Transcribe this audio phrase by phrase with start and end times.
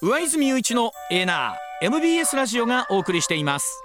[0.00, 3.82] 上泉雄一のエナー MBS ラジオがお送りしています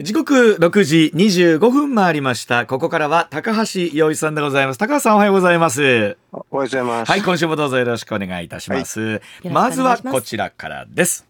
[0.00, 2.66] 時刻6時25分回りました。
[2.66, 4.78] ここからは高橋洋一さんでございます。
[4.78, 5.80] 高橋さんおはようございます。
[5.80, 7.10] おはようございます。
[7.10, 9.00] はい、今週もどうぞよろしくお願いいたします。
[9.00, 11.26] よろしくおまず願いしますはこちらからです。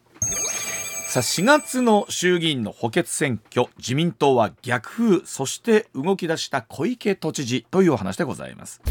[1.16, 8.82] さあ4月の衆議院の補欠選挙自民党は逆風そして動き出した小池都知事というお話でございます。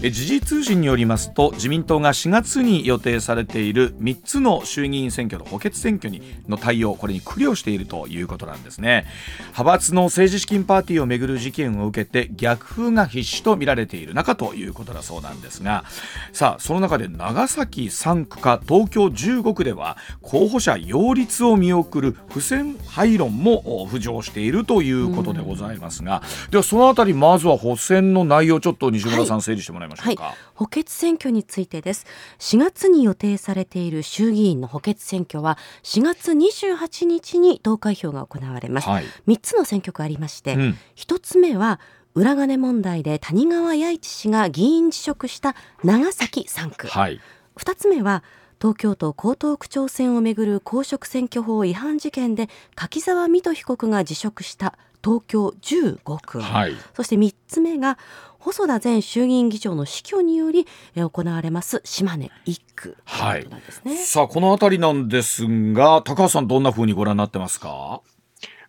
[0.00, 9.06] え時事通信によりますと自民党が4月に予定されている3つの衆議院選挙の補欠選挙にの対応これに苦慮しているということなんですね。
[9.38, 15.84] 派閥の政治資金パーティーをめぐる事件を受けて逆風が必至と見られている中ということだそうなんですが
[16.32, 30.34] さあその中で長崎3区か東京15区では候補者擁立を見送る不選廃論もお浮上しているということでございますが、ではそのあたりまずは補選の内容ちょっと西村さん整理してもらいましょうか。
[30.54, 32.06] 補欠選挙についてです。
[32.38, 39.04] 4月に予定されている衆議院の補欠選挙は4月28日に投開票が行われます、はい。
[39.26, 40.78] 3つの選挙区ありまして、うん。
[40.96, 41.80] 1つ目は
[42.14, 47.20] 裏金問題で谷川弥一氏が議員辞職した長崎3区、はい。
[47.56, 48.24] 2つ目は
[48.60, 56.72] 東京都江東区長選をめぐる公職選挙法違反事件で柿沢水戸被告が辞職した東京15区、はい。
[56.94, 57.98] そして3つ目が
[58.38, 62.96] 細田前衆議院議長の死去によりえー行われます島根1区。
[63.06, 63.96] ということなんですね。
[63.96, 68.00] さあこのあたりなんですが高橋さんどんな風にご覧になってますか？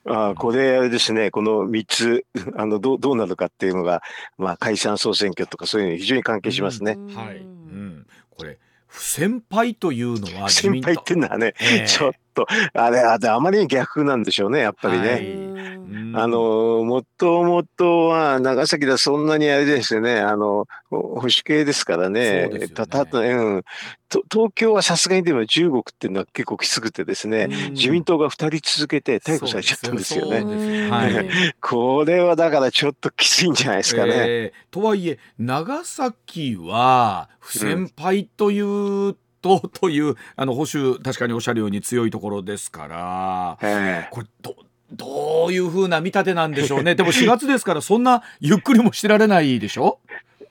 [0.06, 2.26] あこれあれですね、この3つ、
[2.56, 4.02] あのどうどうなるかっていうのが、
[4.38, 6.94] まあ、解散総選挙とかそういうのに非常に関係しますね。
[6.94, 8.58] うんはい、うん、これ
[8.90, 11.88] 不先輩というのは自先輩っていうのはね、ええ。
[11.88, 12.14] ちょっ
[12.46, 15.70] と、あれ、あれあまりに逆なんでしょうね、やっぱりね。
[16.14, 22.50] あの、もともとは長崎ではそんなにあれですよね、あの、ほ保守系ですからね。
[22.74, 23.64] たたうん、
[24.08, 27.74] と東京はさすがにでも中国っていうのは結構きつくてですね、うん。
[27.74, 30.90] 自民党が2人続けて逮捕されちゃったんですよね。
[30.90, 31.30] はい。
[31.62, 34.14] これはだからちょっときついんじゃないですかね。
[34.16, 44.10] えーとはいえ長崎は不先輩というと、というあの保守確かにおっしゃるように強いところですからええ。
[44.12, 44.56] これど
[44.92, 46.96] どういうふうな見立てなんでしょうね。
[46.96, 50.00] でも4月ですからそんなゆっくりもしてられないでしょ？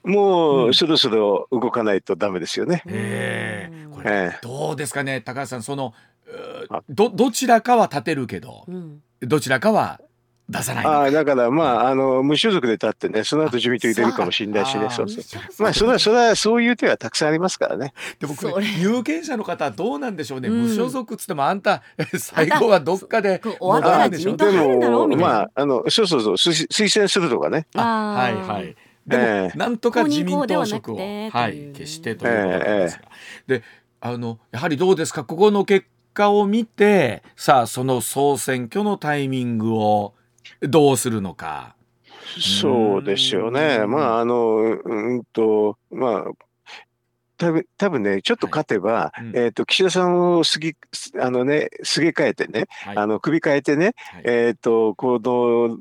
[0.03, 2.81] もうそろそろ動かないとダメですよね。
[2.87, 3.87] ええ。
[3.91, 4.39] これええ。
[4.41, 5.93] どうですかね高橋さんその
[6.89, 9.01] どどちらかは立てるけどうん。
[9.21, 9.99] どちらかは
[10.49, 14.85] 出さないああだからまああの無所属で立ってねその後自民党入れるかもしれないしね。
[14.87, 15.23] あそうそう。
[15.59, 17.93] まあそれはそれはそういう手はたくさんありますからね。
[18.19, 18.35] でも
[18.79, 20.63] 有権者の方はどうなんでしょうね、うん。
[20.63, 21.83] 無所属っつってもあんた
[22.17, 24.31] 最後はどっかで終わったでしょ。
[24.31, 25.29] 自民党入るんだろうみたいな。
[25.29, 26.33] まああのそうそうそう。
[26.33, 27.67] 推推薦するとかね。
[27.75, 28.75] ああはいーはい。
[29.05, 29.57] でも、ええ。
[29.57, 33.01] なんとか自民党職を、はとい消してということなんですが、
[33.45, 33.63] で
[34.01, 35.23] あのやはりどうですか？
[35.23, 40.13] ここの結果を見てさあその総選挙のタイミングを
[40.61, 41.75] どうするのか。
[42.39, 43.79] そうですよね。
[43.81, 46.31] うんまああのうんとまあ。
[47.37, 50.75] 多分多分ね、ちょっと勝てば、いうんえっ、と、岸田さんをすぎ、
[51.21, 55.77] あのね、すげ替えてね、はいあの、首変えてね、はいえっ、と、この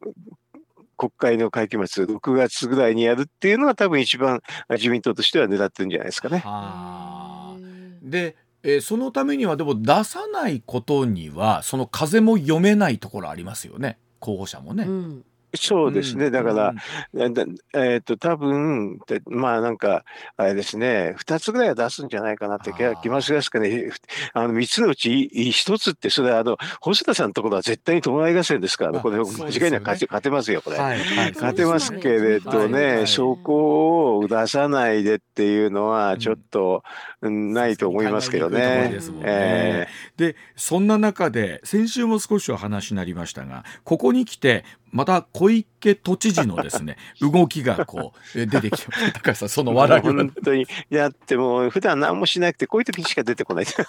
[0.96, 4.40] 国会の会期末、6月ぐらいにやるっていうのが多分一番
[4.70, 6.38] 自民党としては狙ってるんじゃないですかね。
[6.38, 7.56] はあ
[8.02, 14.84] で、えーそのためにはでも出さないことにはその風も読めないところありますよね候補者もね。
[14.84, 15.24] うん
[15.54, 16.28] そうですね。
[16.28, 16.32] ん。
[16.32, 16.74] だから
[17.14, 17.44] うん、だ
[17.74, 20.04] えっ、と、多分でまあなんか、
[20.36, 23.02] あれですね、2つぐらいは出すんじゃないかなって気があー。
[23.02, 23.90] 気ますかね。
[24.32, 30.78] あの、3つのうち1つって、それはあの、細田さんのところは絶対に友合合戦ですからね、あこれ間違いなく勝て勝てますよ、これ。
[30.78, 33.00] はいはい勝てますけれどはいはい。
[33.00, 36.82] ね、そこを出さないでっていうのは、ちょっと、
[37.20, 38.90] うんないと思いますけどね。
[38.92, 39.00] で。
[39.00, 39.22] ね。
[39.24, 39.88] え。
[40.16, 50.66] でそんな中で先週も少しお話になりましたがここに来てまた小池都知事のですね 動きがこうえ出てきて高橋さんその笑いは本当に。
[50.90, 53.66] だってもう普段何もしなくてこういう時しか出てこない。
[53.66, 53.82] そ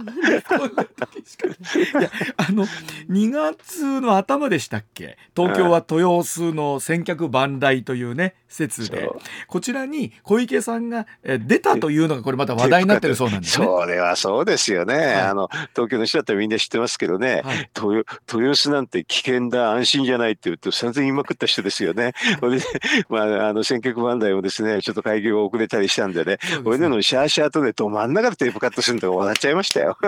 [0.00, 0.58] うなんですか。
[0.58, 2.66] こういう時しかいやあの
[3.10, 5.18] 2月の頭でしたっけ？
[5.36, 13.66] 東京は豊洲の千客万来というね説でそうこちらに小池さんがえ出たというのがこれまた話題になってるそうなんですね。
[13.66, 14.94] それはそうですよね。
[14.94, 17.42] いあの東京の人だったらみんな知ってますけどね。
[17.44, 22.12] はい豊豊洲なんて危険だ安心じゃないって言うと散々言いまくった人ですよね。
[22.40, 22.64] それで
[23.08, 26.38] まああの千客万来もですねちょっと開業が遅れたりしたんでね。
[26.42, 29.98] そうですね俺のシャーシャーとねど真ん中でテープカットするのとか笑っちゃいましたよ。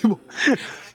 [0.00, 0.20] でも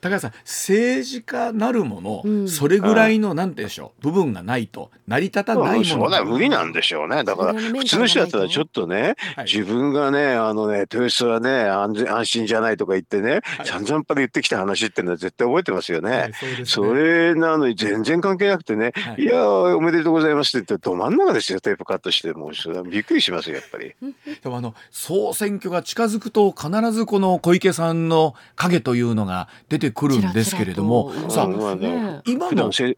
[0.00, 2.48] 高橋さん政治家なるもの、うん。
[2.48, 5.84] それぐらいのなんてでしょう部分がないと成り立たないもの。
[5.84, 7.24] そうだ無理なんでしょうね。
[7.24, 9.44] だから普通の人だったらちょっとね、はい。
[9.44, 13.66] 自分がねあのね豊洲はね安全安心じゃないとか言ってね、はい。
[13.66, 16.10] 散々パで言ってきた話っていうのは絶対覚えてますよね。
[16.10, 16.66] はいそうですね。
[16.66, 19.22] それなのに全然関係なくてね、はい。
[19.22, 22.32] い、やーおめでとうございますって言ってど真ん中ですよテープカットして。
[22.32, 23.94] もうそれはびっくりしますよやっぱり。
[24.42, 31.46] でもあの総選挙が近づくと必ずこの小池さんの影というのが出てくるんですけれどもさあ
[31.76, 32.20] ね。
[32.26, 32.96] 今の制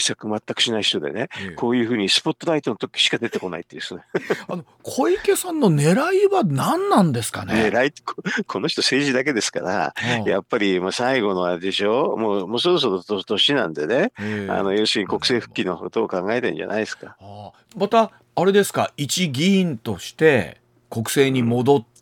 [0.00, 1.54] 作全くしない人でね、ええ。
[1.54, 4.02] こういうふうにスポットライトの時しか出てこないっていうですね。
[4.48, 7.54] あの小池さんの狙いは何なんですかね？
[7.70, 8.14] 狙い こ
[8.46, 10.30] この人政治だけですから、うん。
[10.30, 12.16] やっぱりもう最後のあれでしょ？
[12.16, 14.50] もうもうそろそろと年なんでね、ええ。
[14.50, 17.16] あの要するに国政復帰のことを考えてんじゃないですか。
[17.76, 18.92] またあれですか？
[18.96, 20.58] 一議員として
[20.90, 21.97] 国政に戻って、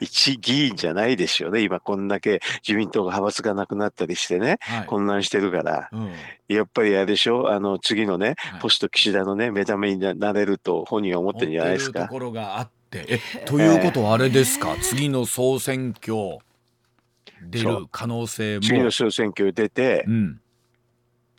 [0.00, 1.62] 一議員じゃないですよね。
[1.62, 4.58] 今こんだけ自民党が派閥がなくなったりしてね。
[4.60, 4.86] はい。
[4.86, 5.88] 混乱してるから。
[5.92, 6.12] うん。
[6.48, 7.50] やっぱりあれでしょ？
[7.50, 8.60] あの次のねはい。
[8.60, 12.02] ポスト岸田のね目覚めにななれると本人は思ってるんじゃないですか。
[12.02, 12.08] と。
[12.08, 13.04] ころがあって。
[13.08, 16.38] えということはあれですか、次の総選挙
[17.42, 18.62] 出る可能性も。
[18.62, 20.40] 次の総選挙出てうん。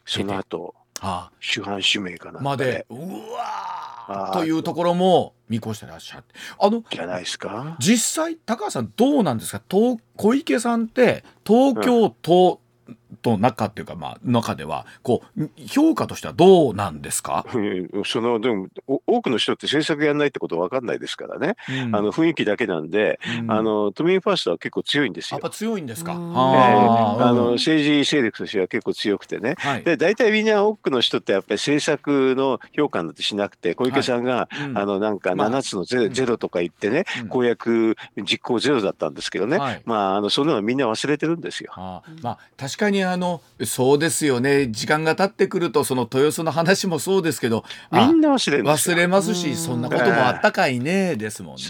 [0.06, 1.32] その後あ。
[1.40, 2.96] 主犯指名かなあまでう
[3.34, 6.36] わというところも見越してらっしゃって。
[6.60, 7.76] あのじゃないですか？
[7.80, 9.62] 実際高橋さんどうなんですか？
[9.70, 12.62] 東小池さんって東京都
[13.22, 21.96] と中っていうかまあ中ではこう評価としてはどうなんですか、うんそのでもお多くの人って政策やんないってこと分かんないですからね、うん。
[21.96, 23.52] あの雰囲気だけなんで、うん。
[23.52, 25.40] あの都民ファーストは結構強いんですよ。
[25.42, 25.52] やっ。
[25.52, 26.14] ぱ強いんですか？
[26.14, 27.28] うんえー。
[27.28, 27.54] あのうん。
[27.56, 29.56] 政治勢力としては結構強くてね。
[29.58, 29.84] はい。
[29.84, 34.78] で大体みんな多くの人ってやっぱり政策の評価なんてしなくて小池さんが、うん。
[34.78, 37.28] あのなんかまあ7つのゼ,、ゼロとか言ってね、うん。
[37.28, 39.82] 公約実行ゼロだったんですけどね、はい。
[39.86, 41.74] まああのそんなのみんな忘れてるんですよ。
[41.76, 42.24] あー。
[42.24, 44.68] まあ確かにあのそうですよね。
[44.68, 49.36] 時間が経ってくるとその豊洲の話もそうですけどあみんな忘れ忘れますうん。
[49.36, 51.16] しそんなこともあったかいね。
[51.16, 51.62] ですもんね。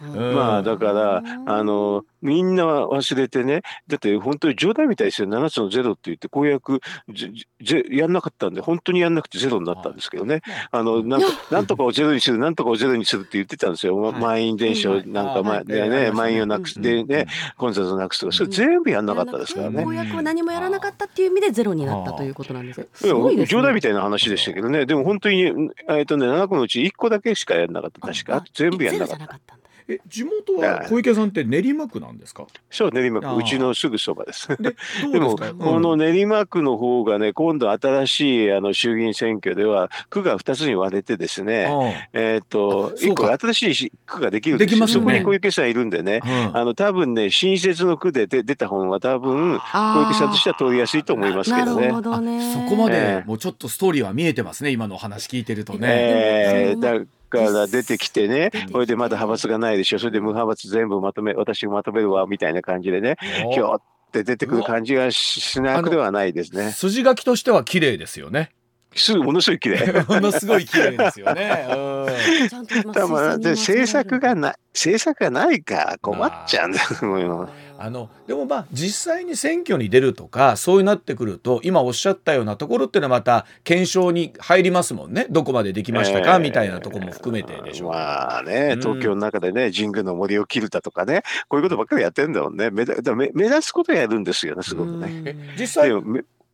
[0.00, 3.62] まあだからあのみんな忘れてね。
[3.86, 5.28] だって本当に冗談みたいですよ。
[5.28, 6.80] 7つのゼロって言って公約
[7.14, 7.30] ぜ
[7.62, 10.42] ぜやんなかったんで本当にやんなくてゼロになったんですけどね。
[10.70, 15.64] あのなんとなんとかをゼロにするなんとかをゼロにするって言ってたんですよ、まはい満員電車をなんか、まあはい。
[15.66, 19.84] ねね満員をなくすでね混雑をなくすとかそれ全部やんなかったですからね。
[19.84, 22.80] 公約は何もやらなかったっていう意味でゼロになったということなんです。
[22.80, 25.42] いすごいです冗談みたいな話でしたけどね、でも本当に、
[25.88, 28.44] えっとね、7個のうち1個だけしかやんなかった、確か。
[28.54, 29.58] 全部やんなかった。
[29.88, 32.46] え地元は小池さんって練馬区なんですか？
[32.70, 34.48] そう、練馬区、うちのすぐそばです。
[34.48, 35.64] でどでも、うですか。
[35.64, 44.70] この練馬区の方がね、今度新しいあの衆議院選挙では、区が2つに割れてですね、えっと、1個新しい区ができるんですよ。
[44.72, 52.02] できますよねそこに小池さんいるんでね、うんあの、多分ね、新設の区で出出た本は多分、小池さんとしては通りやすいと思いますけどねなるほ。
[52.02, 52.52] どね。
[52.52, 55.78] そこまええでもうちょっとストーリーは見えてますね今のお話聞いてるとね。
[55.90, 58.50] えー、だから出てきてね。
[58.72, 63.16] それでまだ派閥がないでしょ、それで無派閥全部まとめ、私がまとめるわみたいな感じでね、
[63.46, 63.52] お。
[63.52, 66.72] ひょって出てくる感じがししなくではないですね。
[66.72, 68.50] 筋書きとしては綺麗ですよね。
[68.94, 70.04] すぐものすごい綺麗。
[70.08, 71.66] ものすごい綺麗ですよね。
[71.70, 76.78] うんで推薦に回される政策がない、政策がないから困っちゃうんだ
[77.20, 77.48] よ。
[77.80, 87.90] あのでもまあ実際に選挙に出るとかそういうなってくると今おっしゃったようなところっていうのはまた検証に入りますもんねどこまでできましたか、えーみたいなところも含めてでしょう。
[87.90, 92.70] まあね、うん東京の中でね、神宮の森を切るだとかね、こういうことばっかりやってんだもんね。
[92.70, 95.22] 目目目立つことやるんですよね、すごくね。
[95.24, 95.92] え実際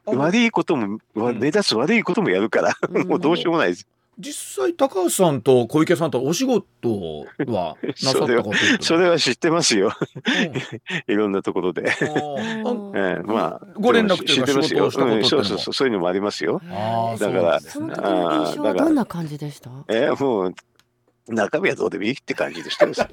[0.07, 1.39] 悪いことも、わうん。
[1.39, 3.07] 目立つ悪いこともやるから、うん。
[3.09, 3.87] もうどうしようもないです。
[4.17, 9.91] 実際高橋さんと小池さんとお仕事は なさったことそれは知ってますよ、
[11.09, 11.13] うん。
[11.13, 11.91] いろんなところで。
[11.91, 14.91] ええまあ、ご連絡というか知ってますよ。
[14.93, 16.61] そうそうそう、そういうのもありますよ。
[17.19, 18.05] だからそのそうなんですね。
[18.05, 19.71] 時の印象はどんな感じでした？
[19.89, 20.55] ええもう、
[21.29, 23.09] 中身はどうでもいいって感じでしてますよ。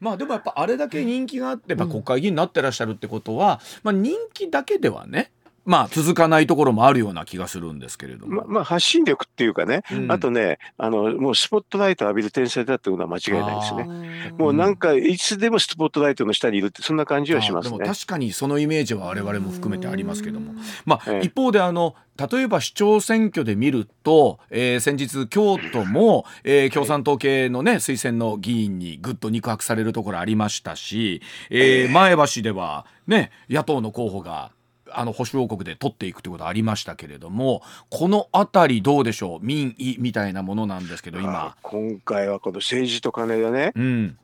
[0.00, 5.32] まあでもやっぱあれだけ人気があって、まあ、国会議員になってらっしゃるってことは、まあ、人気だけではね
[5.68, 8.36] まあ続かないところもあるような気がするんですけれども。
[8.36, 10.10] ままあ、発信力っていうかね、うん。
[10.10, 13.84] あとねあの、もうスポットライト浴びる天才だっていうのは間違いないですね。
[13.84, 17.74] ねもうなんか、いつでもスポットライトの下にいるって、そんな感じはしますね。
[17.74, 20.54] あでも確かにそのイメージは我々も含めてありますけども、
[20.86, 21.26] まあ、ええ。
[21.26, 34.50] 一方であの例えば市長選挙で見ると、えー先日京都も、えー共産党系のね推薦の議員にぐっと肉薄されるところありましたし、えー前橋ではね野党の候補が
[34.92, 39.38] あの保守王国で取っていくということありましたけれどもこの辺りどうでしょう？
[39.42, 41.46] 民意みたいなものなんですけど今。
[41.46, 41.56] あ。
[41.62, 44.18] 今回はこの政治と金でね、うん。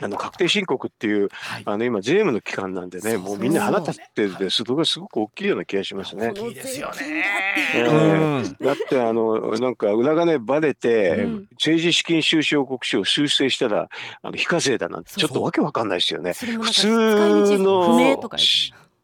[0.00, 1.62] あの確定申告っていう、はい。
[1.64, 6.28] あの今、税務の期間なんでね、もうみんな腹立ってて、それがすごく大きいような気がしますね。
[6.30, 7.24] 大きいですよね。
[8.60, 11.48] だってあのなんか裏金ばれて、うん。
[11.52, 13.88] 政治資金収支報告書を修正したら
[14.22, 16.32] あの非課税だなんてちょっとわけわかんないですよね。
[16.32, 18.18] 普通の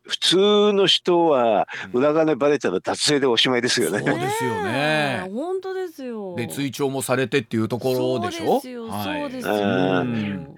[0.08, 3.98] 普通の人は裏金ばれたら脱税でおしまいですよね。
[3.98, 6.34] そうですよねえ本当ですよ。
[6.34, 8.46] で追徴もされてっていうところでしょ？
[8.46, 8.88] そうですよ。
[8.88, 10.57] はいそうですよ。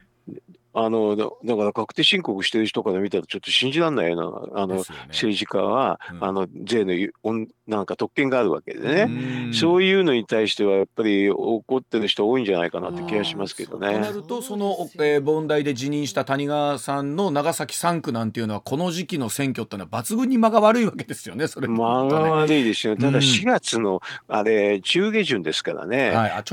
[0.75, 4.63] うんあのだだから確定申告してる人から見たらちょっと信じられないような。
[4.63, 4.83] あの、ね。
[5.09, 6.25] 政治家は、うん。
[6.25, 9.47] あの税のゆおんなんか特権があるわけでね。
[9.47, 9.55] うん。
[9.55, 13.95] そういうのに対してはやっぱり怒ってる人多いんじゃないかなって気がしますけどね。
[13.95, 14.11] とな。
[14.11, 21.69] るとその、えー問題で辞任した谷川さんの長崎3区なんていうのはこの時期の選挙ってのは抜群に間が悪いわけですよねそれ。
[21.69, 22.97] 間が悪いですよ。
[22.97, 23.13] たうん。
[23.13, 26.11] だ4月のあれ中下旬ですからね。
[26.11, 26.31] はい。
[26.33, 26.53] あち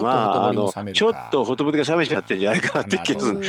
[1.04, 3.42] ょっとほとぼりが冷めちゃってんじゃないかなって気がする。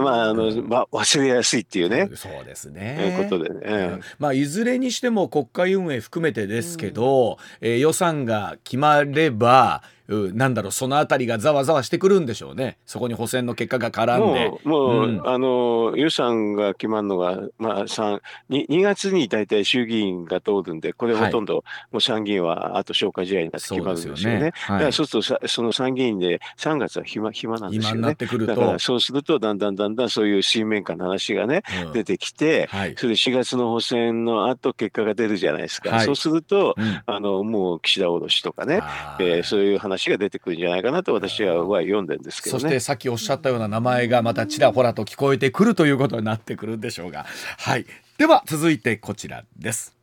[0.00, 2.08] まああの、まあ、忘れやすいっていうね。
[2.14, 3.60] そうですえねーことでね。
[3.64, 12.78] うんまあ、いずれにしても国会運営含めてですけど、えー予算が決まればうなんだろうそのあたりがざわざわしてくるんでしょうね。
[12.84, 14.48] そこに補選の結果が絡んで。
[14.48, 15.28] もう、もう、うん。
[15.28, 24.40] あの、予算が決まるのが、まあ、三2、2月に大体衆議院が通るんで、これほとんど、もう参議院はあと消化試合になって決まるんですよね。
[24.40, 24.52] ね。
[24.54, 24.78] はい。
[24.78, 28.14] だからそうするとさ、その参議院で3月は暇、暇なんですよね。
[28.14, 31.92] だから、そうすると、だんだんだんだんそういう水面下の話がね、うん。
[31.92, 32.94] 出てきて、はい。
[32.96, 35.90] それで4月の補選の後結果が出るじゃないですか。
[35.90, 38.80] はいそうすると、うんあの、もう岸田降ろしとかね、
[39.20, 42.60] えーそういう話が出てくるんじゃないかなと私はは読んでるんですけどね。
[42.62, 47.26] そしてさっきおっしゃったような名前がまたちらほらと聞こえてくるということになってくるんでしょうが。
[47.58, 47.84] はい。
[48.16, 49.96] では続いてこちらです。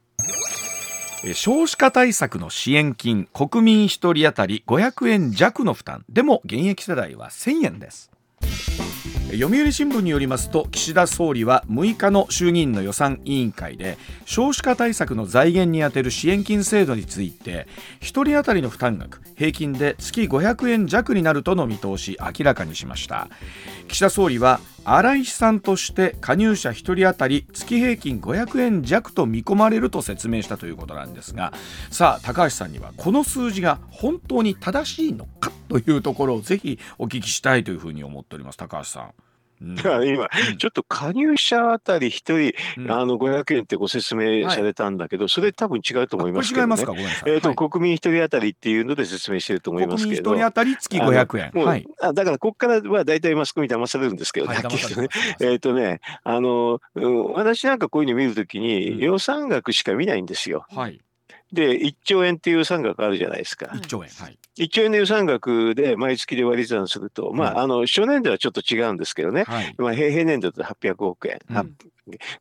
[1.24, 6.06] えー少子化対策の支援金国民1人当たり500円弱の負担。
[6.10, 8.12] でも現役世代は1000円です
[9.32, 17.68] 読売新聞によりますと岸田総理は6日の衆議院の予算委員会で少子化対策の財源に充てる支援金制度について
[18.00, 23.28] 1人当たりの負担額平均で月500円弱になるとの見通し明らかにしました。
[23.88, 31.52] 岸田総理は荒井さんとして加入者1人当たり月平均500円弱と見込まれると説明したということなんですが
[31.92, 39.27] さあ高橋さんにはこの数字が本当に正しいのかというところをぜひお聞きしたいというふうに思っております高橋さん。
[39.62, 46.92] うんだから今、ちょっと加入者あたり一人、うんあの500円ってご説明されたんだけど、それ多分違うと思いますけどね違いますか？
[46.92, 47.32] ごめんなさい。
[47.32, 50.36] えーとはい国民一人当たりっていうので説明してると思います国民けど。
[50.36, 51.52] 一人当たり月500円。
[51.54, 51.88] もうはい。
[52.02, 54.72] あだからここからは大体マスコミ騙されるんですけど、はいはっ
[55.42, 60.66] えっ、とね、あの、うん私なんかこういうの見るときうんに予算額しか見ないんですよ。
[60.70, 61.02] はい。
[61.52, 63.68] で、1兆円っていう予算額あるじゃないですか。
[63.68, 64.10] 1兆円。
[64.10, 64.38] はい。
[64.58, 69.44] 1兆円の予算額で毎月で割り算すると、まうんあ、あの、初年度はちょっと違うんですけどね。
[69.44, 69.76] はい。
[69.78, 71.40] まあ、平平年度だと800億円。
[71.50, 71.78] うん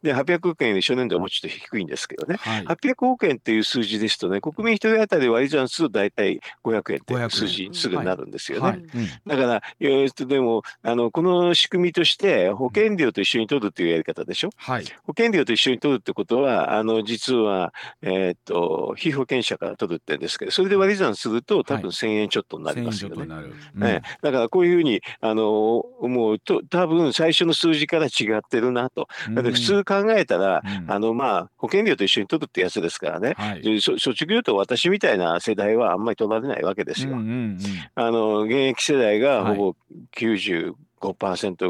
[0.02, 2.36] で、800億円より初年度はもうちょっと低いんですけどね。
[2.36, 2.64] はい。
[2.64, 8.66] 800億円っていう数字ですとね、国民一人当たり割り算すると大体500円って500円数字にすぐなるんですよね。
[8.66, 8.78] はい。
[8.78, 8.86] うん
[9.26, 14.84] だから、えーっと、でも、あの、この仕組みとして、保険料と一緒に取るっていうやり方でしょはい。
[15.04, 23.16] 保険料と一緒に取るってことは、あの、実は、えーっと、被保険者から取るって言うんですけど、それで割り算すると、多はい分1000円ちょっとになり1000円ますよね。
[23.16, 23.54] ちょっとになる。
[23.84, 28.08] ええだからこういうふうに、あの、もうと、多分最初の数字から違
[28.38, 29.08] ってるなと。
[29.28, 33.34] うんだって普通考えたら、うんあの、まあ、保険料と一緒に取るってやつですからね。
[33.36, 33.62] はい。
[33.62, 37.12] 言うと私みたいな世代はあんまり取られないわけですよ。
[37.12, 37.58] うんうんうん
[37.94, 39.76] あの、現役世代がはいほぼ
[40.16, 40.74] 95%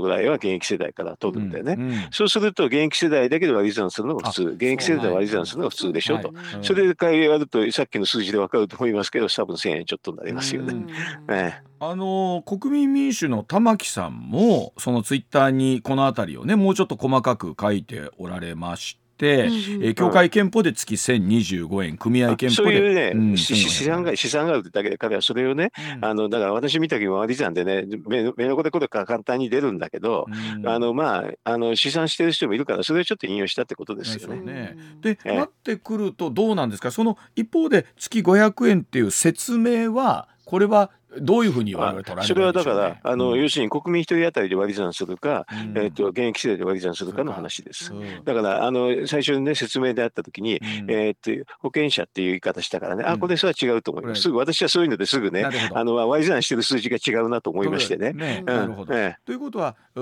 [0.00, 1.74] ぐらいは現役世代から取るんでね。
[1.78, 4.42] うんうんそうすると、現役世代だけで割り算するのが普通。
[4.44, 6.18] 現役世代で割り算するのが普通でしょ？
[6.18, 6.28] と。
[6.28, 10.74] はいそれで会やると、さっきの数字でわかると思いますけど、多分1000円ちょっとになりますよね。
[10.74, 10.86] うん
[11.34, 19.84] えあの国民民主の玉木さんもそのツイッターにこの辺りをねもうちょっと細かく書いておられまして、うんうん。
[19.84, 22.56] えー協会憲法で月1025円組合憲法で。
[22.56, 30.68] そういうね、うんし資産が資産があるだけで彼はそれをね、あのだから私見た時も割り算でね目目のこでこれから簡単に出るんだけど、うん。
[30.68, 34.40] あのまああの試算してる人もいるからそれをちょっと引用したってことですよね。
[34.40, 34.76] ね。
[35.00, 35.36] で、ええ。
[35.36, 36.90] なってくるとどうなんですか？
[36.90, 43.40] その一方で月500円っていう説明はこれはどういうふうに我それはだから、あのうん。
[43.40, 45.78] 要するに国民一人当たりで割り算するか、うん。
[45.78, 47.92] えっと現役世代で割り算するかの話です。
[47.92, 50.90] うんだからあの最初にね説明であった時に、うん。
[50.90, 53.08] えーっと保険者っていう言い方したからね、うん。
[53.10, 54.22] あこれそれは違うと思います。
[54.22, 58.12] すぐ私はそういうのですぐねあの割り算してる数字が違うなと思いましてね。
[58.12, 60.00] ねうんなるほど、ええということはう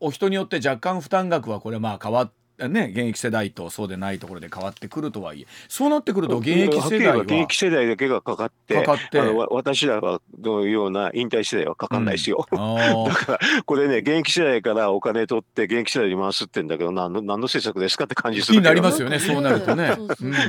[0.00, 7.22] お人によって若干負担額はこれまあ変わってね現役世代とそうでないところで変わってくるとはいえそうなってくると現役世代は。
[7.22, 9.20] 現役世代だけがかかって、かかって。
[9.20, 12.46] あのわ私らはのような引退世代はかかんないですよ。
[12.50, 13.08] あー。
[13.08, 19.96] だからこれね現役世代からお金取って現役世代に回すってんだけど何の何の政策ですかって感じするになりますよねそうなるとね。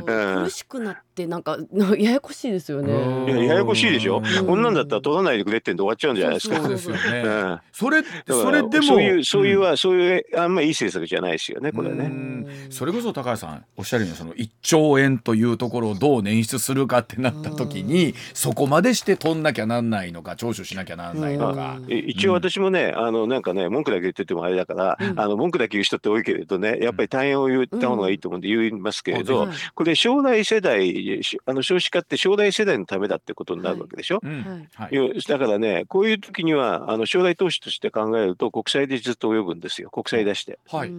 [0.05, 1.57] 苦しくなってなんか
[1.97, 2.93] ややこしいですよね。
[2.93, 4.45] うんいやややこしいでしょ、うん。
[4.45, 6.57] こんなんだったら取らないでくれってんで終わっちゃうんじゃないですか。
[6.57, 7.59] そうですよね、 うん。
[7.71, 8.83] それそれでも。
[8.83, 9.63] そういうそういううん。
[9.63, 12.05] は、そういうあんまいい政策じゃないですよねこれね。
[12.05, 12.47] うん。
[12.69, 21.79] それこそ高橋さんおっしゃるようにその1兆円というところをどう捻出するかってなった時にそこまでして取んなきゃなんないのか聴取しなきゃなんないのか。
[21.89, 25.19] え一応私もね、あのなんかね文句だけ言っててもあれだから、うん。
[25.19, 29.51] あの文句だけ言う人って多いけれどねやっぱり大変を言った方がいいと思うんで言いますけれど、うん。
[29.73, 34.19] これ将来世代しあの少子化って将来世代のためだってことになるわけでしょ？
[34.23, 34.67] うん。
[34.73, 34.95] はい。
[34.95, 39.89] よだからねこういう時にはあの将来投資として考えると国債でずっと泳ぐんですよ。
[39.89, 40.59] 国債出して。
[40.69, 40.91] はい。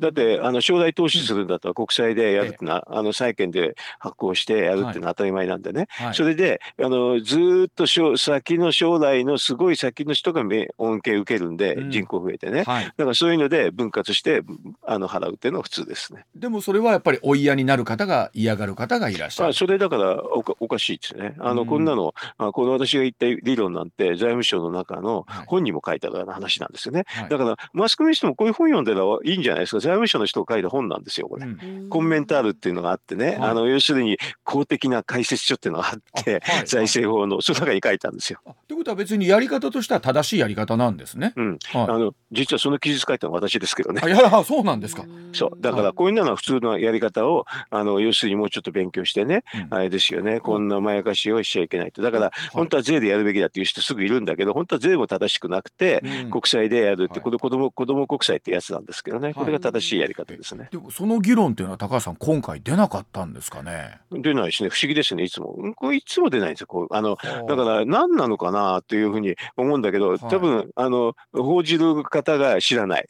[0.00, 6.14] だってあの将来投資するんだったら国債でやるってのは、あの債券で発行してやるっていうのは当たり前なんでね、はい。
[6.14, 11.90] それであのずーっとしょ先の将来のすごい先の人がめ恩恵受けるんで、うん。
[11.90, 14.42] 人口増えてね、はい、だからそういうので分割して
[14.82, 16.26] あの払うっていうのが普通ですね。
[16.34, 19.46] でもそれはやっぱりお嫌になる方が嫌がる方がいらっしゃる。
[19.48, 21.34] まあ、それだからおかおかしいですね。
[21.38, 27.04] あの、うんこんなのあこの私が言った理論なんて財務省の中のはい本にも書いてあるような話なんですよね。
[27.06, 31.46] はいだからマスコミの人もこういう本読んでるのはいいんじゃないですか財務省の人が書いた本なんですよこれ。
[31.46, 38.40] うんコンメンタールっていうのがあってね、はいあの要するに公的な解説書っていうのがあって、あはい財政法のその中に書いたんですよ。
[38.46, 41.32] あということは別にやり方としては正しいやり方なんですね。
[41.36, 44.08] うん、はいあの実はその記述書いたのは私ですけどねあ。
[44.08, 45.04] いやそうなんですか。
[45.32, 49.74] そうだかはいらこういうのは普通のやり方をあの要するにもうちょっと勉強してね、うん。
[49.74, 50.40] あれですよね。
[50.40, 52.02] こんなまやかしをしちゃいけないと。
[52.02, 52.32] だからはい。
[52.52, 56.30] 本当は税でやるべきだっていう人すぐいるんだけど本当は税も正しくなくて、うん。
[56.30, 57.20] 国債でやるって、はい。
[57.22, 59.34] これ子供子供国債ってやつなんですけどね、はい。
[59.34, 60.68] これが正しいやり方ですね。
[60.70, 63.98] でもその議論っていうのは高橋さん今回出なかったんですかね？
[64.10, 64.68] 出ないしね。
[64.68, 65.24] 不思議ですね。
[65.24, 66.66] いつも、うんこれいつも出ないんですよ。
[66.66, 70.18] こうあのだから何なのかなっていうふうに思うんだけど、はい。
[70.18, 73.06] 多分あの報じる方が知らない。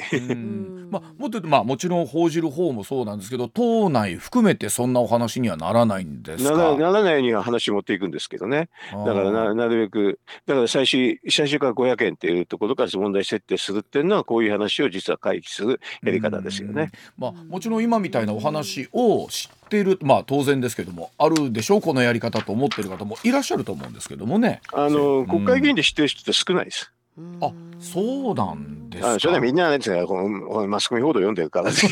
[0.87, 8.69] うんまあ、もっと言うとまあもちろん報じる方もそうなんですけど党内含めてそんなお話にはならないんですなからならないには話持っていくんですけどね。
[8.93, 16.91] だからななるべく、だから最終最初から500円っていうところから問題設定するっていうのは、こういう話を実は回避するやり方ですよね。
[17.19, 24.61] うんまあ、もちろん今みたいなお話を知っているまあ当然ですけどもあるでしょうこのやり方と思ってる方もいらっしゃると思うんですけどもね。
[24.73, 26.93] あのうん国会議員で知ってる人って少ないです。
[27.41, 27.51] あ
[27.81, 29.15] そうなんですか？
[29.15, 31.71] あそれはみんなね、このマスコミ報道読んでるから。
[31.71, 31.87] おそ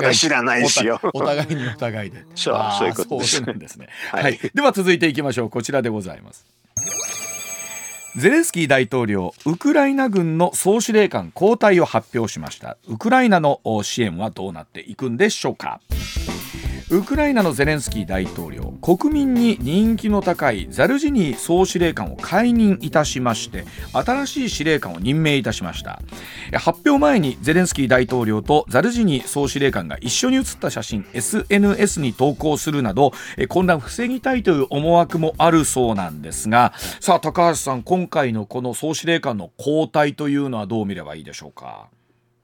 [0.00, 1.00] れは知らないですよ。
[1.14, 2.24] お 互いにお互いで。
[2.34, 3.88] そうそういうことですですね。
[4.10, 5.50] ははいい、では続いていきましょう。
[5.50, 6.44] こちらでございます。
[8.14, 12.76] ゼレンスキー大統領、ウクライナ軍の総司令官交代を発表しました。
[12.86, 15.80] ウクライナの支援はどうなっていくんでしょうか。
[16.92, 26.02] ウクライナのゼレンスキー大統領国民に人気の高いザルジニー総司令官を解任いたしまして新しい司令官を任命いたしました
[26.52, 33.12] 発表前にゼレンスキー大統領とザルジニー総司令官が一緒に写った写真 SNS に投稿するなど
[33.48, 41.88] 混乱を防ぎたいという思惑もあるそうなんですがさあ高橋さん今回のこの総司令官の交代というのはどう見ればいいでしょうか？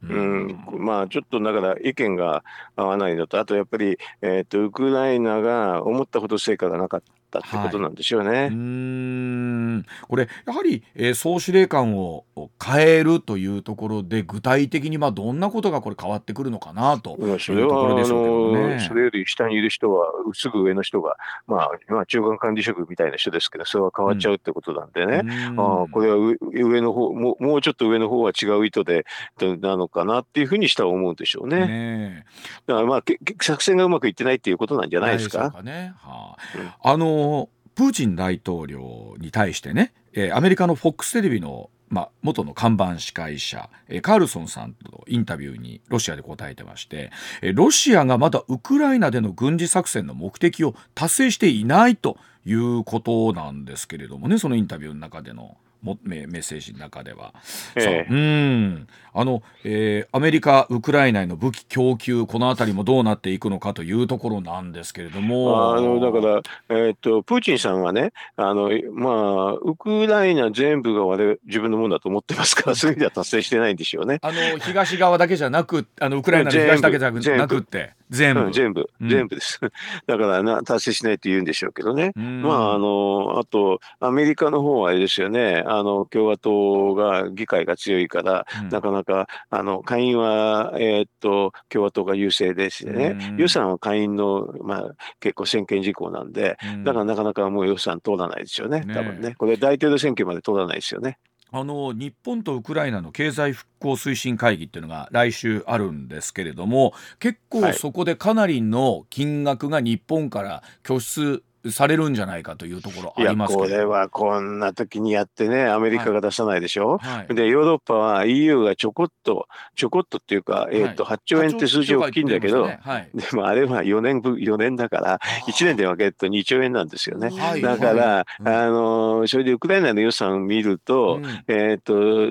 [0.00, 2.44] うん、まあちょっとだから意見が
[2.76, 8.30] 合わないのと、あとやっぱり、えー、とウクライナが思ったほど成果がなかったってことなんでしょうね。
[8.30, 9.86] うーん。
[10.06, 12.24] これやはり、えー総司令官を
[12.64, 18.80] 変えるというところで具体的にまあどんなことがこれ変わってくるのかなというところは、あでしょうけどの、ね。
[18.80, 21.16] それより下にいる人は、すぐ上の人が、
[21.46, 25.22] まあ、まあ、中間管理職みたいな人ですけど、それは変わっちゃうってことなんでね。
[25.50, 29.06] うんああこれは上上の方もう、もうちょっと上の方は違う意図で
[29.38, 31.66] となのかなっていうふうにしたら思うんでしょうね。
[31.66, 32.24] ね
[32.66, 35.50] だからまあ、けけ作戦がうまくいってないっていうことなんじゃないですか？
[35.50, 35.94] かね。
[35.98, 47.10] はあうんあのプーチン大統領に対してね、えーアメリカの FOX テレビのまあ、元の看板司会者、えカールソンさんとインタビューにロシアで答えてまして、
[47.42, 55.56] えロシアがまだウクライナでの軍事作戦の目的を達成していないということなんですけれどもねそのインタビューの中での。
[55.82, 57.32] もメメッセージの中では。
[57.76, 58.06] ええ。
[58.08, 58.16] そう。
[58.16, 58.88] うん。
[59.14, 65.74] あの、えーアメリカウクライナへの武器供給この辺りもどうなっていくのかというところなんですけれども。
[65.76, 72.90] あのだから、えーっと、プーチンさんはね、あのまあ、ウクライナ全部が我々自分のものだと思ってますから、そう。
[72.90, 74.18] いう意味では達成してないんでしょうね。
[74.22, 79.60] あの東側だけじゃなくあのウクライナの東だけじゃなくって全部うん、全部、うん全部です。
[80.06, 82.12] だからな、達成しないって言うんでしょうけどね。
[82.16, 93.16] うんまあ、あの、あと、アメリカの方はあれですよね、あの、共和党が、議会が強いから、うんなかなか、あの、下院は、えーっと、共和党が優勢ですよね。
[93.30, 94.90] うん予算は下院の、まあ、
[95.20, 99.34] 結構専権事項なんで、うんだからなかなかもう予算通らないですよね、ね多分ね。
[99.36, 101.18] これ大統領選挙まで通らないですよね。
[101.50, 107.74] あの日本とウクライナの経済復興推進会議っていうのが来週あるんですけれども結構はい。
[107.74, 116.98] そこでかなりの金額が日本から拠出されるんじゃないかというところありますけれどこれはこんな時にやってね、アメリカが出さないでしょ？
[116.98, 117.34] はい。
[117.34, 123.10] で、ヨーロッパは EU がちょこっと、ちょこっとっていうか、えっ、と、8兆円って数字大きいんだけど、はい。
[123.14, 127.30] でもあれは4年分、4年だから、1年で分けると2兆円なんですよね。
[127.30, 127.62] はい。
[127.62, 128.48] だから、うん。
[128.48, 131.44] あのそれでウクライナの予算を見ると、うん。
[131.48, 132.30] えっ、と、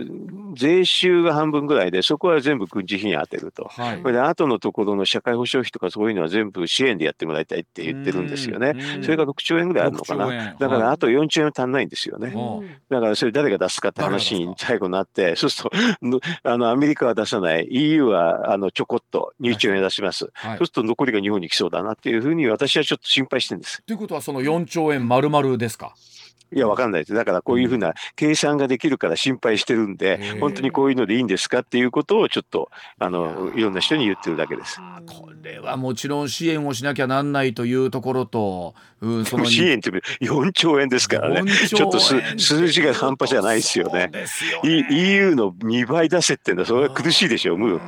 [0.56, 3.66] 税収が半分ぐらいで、そこは全部軍事費に当てると。
[3.66, 4.02] はい。
[4.02, 8.74] それで、後のところの社会保障費とかそういうのは全部支援でやってもらいたいって言ってるんですよね。
[8.76, 9.04] うん。
[9.04, 10.56] それが6兆円ぐらいあるのか6兆円な。
[10.58, 12.30] だから、あと4兆円足んないんですよね。
[12.36, 15.78] うんだからそれ誰が出すかって話に最後になって、そうすると
[16.08, 20.30] の あのアメリカは出さない、EU はあのちょこっと2兆円出します。
[20.34, 23.82] はいそうすると残りが日本に来そうだなっていうふうに私はちょっと心配してるんです。
[23.84, 25.94] ということはその4兆円丸々ですか？
[26.54, 27.14] いや、わかんないです。
[27.14, 34.80] だからこういうふうな計算ができるから心配してるんへでー、本当にこういうのでいいんですかっていうことをちょっと、あの、いろんな人に言ってるだけです。
[35.06, 41.42] これはもちろん支援をしなきゃなんないというところと、うん、その支援って4兆円ですからね。
[41.42, 44.10] 4兆円ちょっとす数字が半端じゃないですよね。
[44.64, 47.82] よ E- ね EU の2倍出せってんだ、それは苦しいでしょう、もう。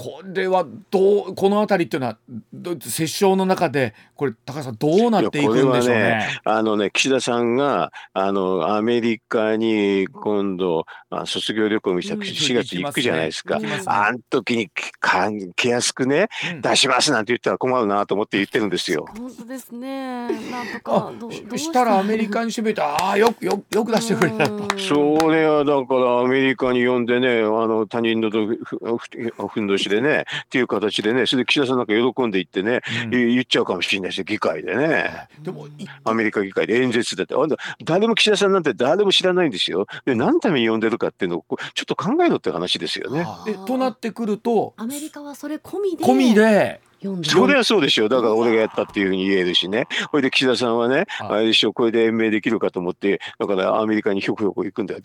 [0.00, 2.16] これはどうこの辺りっていうのは
[2.54, 6.40] ど折衝の中でこれ高橋さんどうなっていくんでしょういやこれはね。
[6.44, 13.56] あのね、岸田さんが、あの、アメリカに今度、あ卒業旅行にしたうん4月に行くじゃないですか。
[13.56, 19.06] 行きますねあん時にかん気安くね、うん出しますなんて言ったら困るなと思って言ってるんですよ。
[19.18, 20.28] 本当ですね。
[20.50, 24.54] なんとあかどうしたらアメリカにしてみるとああよくよよく出してくれたと。
[24.54, 35.28] うんそれはだからアメリカに呼んでね、あの他人のどふふふんどしでね、っていう形でね、それで岸田さんなんか喜んで言ってね、うん言っちゃうかもしれないし、議会でね。
[35.42, 35.70] でもい
[36.04, 39.86] アメリカ議会で演説だって、あんた誰も岸田さんなんて誰も知らないんですよ。
[40.06, 43.26] で、何のために呼んでるかっていうのをちょっと考えろって話ですよね。
[43.44, 48.08] でとなってくるとアメリカはそれ込みで込みで読んでそれはそうでしょ。
[48.08, 49.86] だから俺がやったっていうふうに言えるしね。
[50.10, 55.00] これで岸田さんはね、はいあれでしょ、これで延命できるかと思って、だからアメリカにひょこひょこ行くんだよ。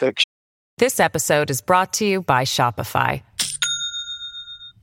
[0.78, 3.22] This episode is brought to you by Shopify.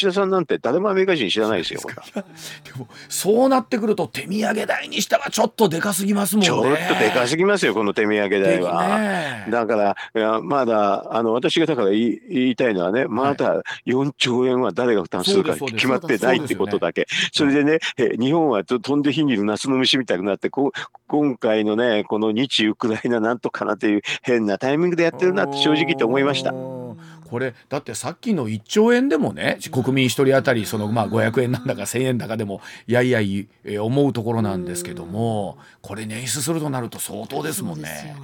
[0.00, 1.80] 岸田さんなんて誰もアメリカ人知らないですよ。
[2.64, 6.46] でもそうなってくると手土産代にしてはちょっとでかすぎますもんね。
[6.46, 8.98] ちょっとでかすぎますよ、この手土産代は。
[8.98, 17.06] ねだから、まだ、あの、私がだから言い言いたいのはね、まだ4兆円は誰が負担するか決まってないってことだけ。
[17.32, 20.70] それでね、え日本はと飛んで火にいる夏の虫みたいになって、こう
[21.08, 26.79] 今回のね、この日ウクライナなんとかなっていう変なタイミングでやってるなって正直言って思いました。
[27.30, 38.14] これだってさっきの1兆円でもね国民1人当たりそのまあ500円なんだか1,000円だかでもやいやいえー思うところなんですけどもこれ捻出するとなると相当ですもんね。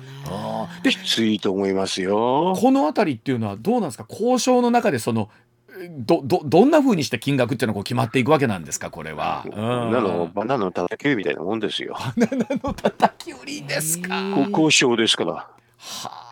[0.83, 2.55] できついと思いますよ。
[2.59, 4.07] この辺りっていうのはどうなんですか？
[4.11, 5.31] 交渉の中でその
[5.79, 8.91] えどどどんな風にして金額っていうのがこう決まっていくわけなんですか？
[8.91, 9.45] これは。
[9.47, 9.53] うん
[9.93, 11.97] なのバナナの叩き売りみたいなもんですよ。
[12.17, 14.23] バナナの叩き売りですか？
[14.35, 15.33] こ交渉ですから。
[15.79, 16.26] は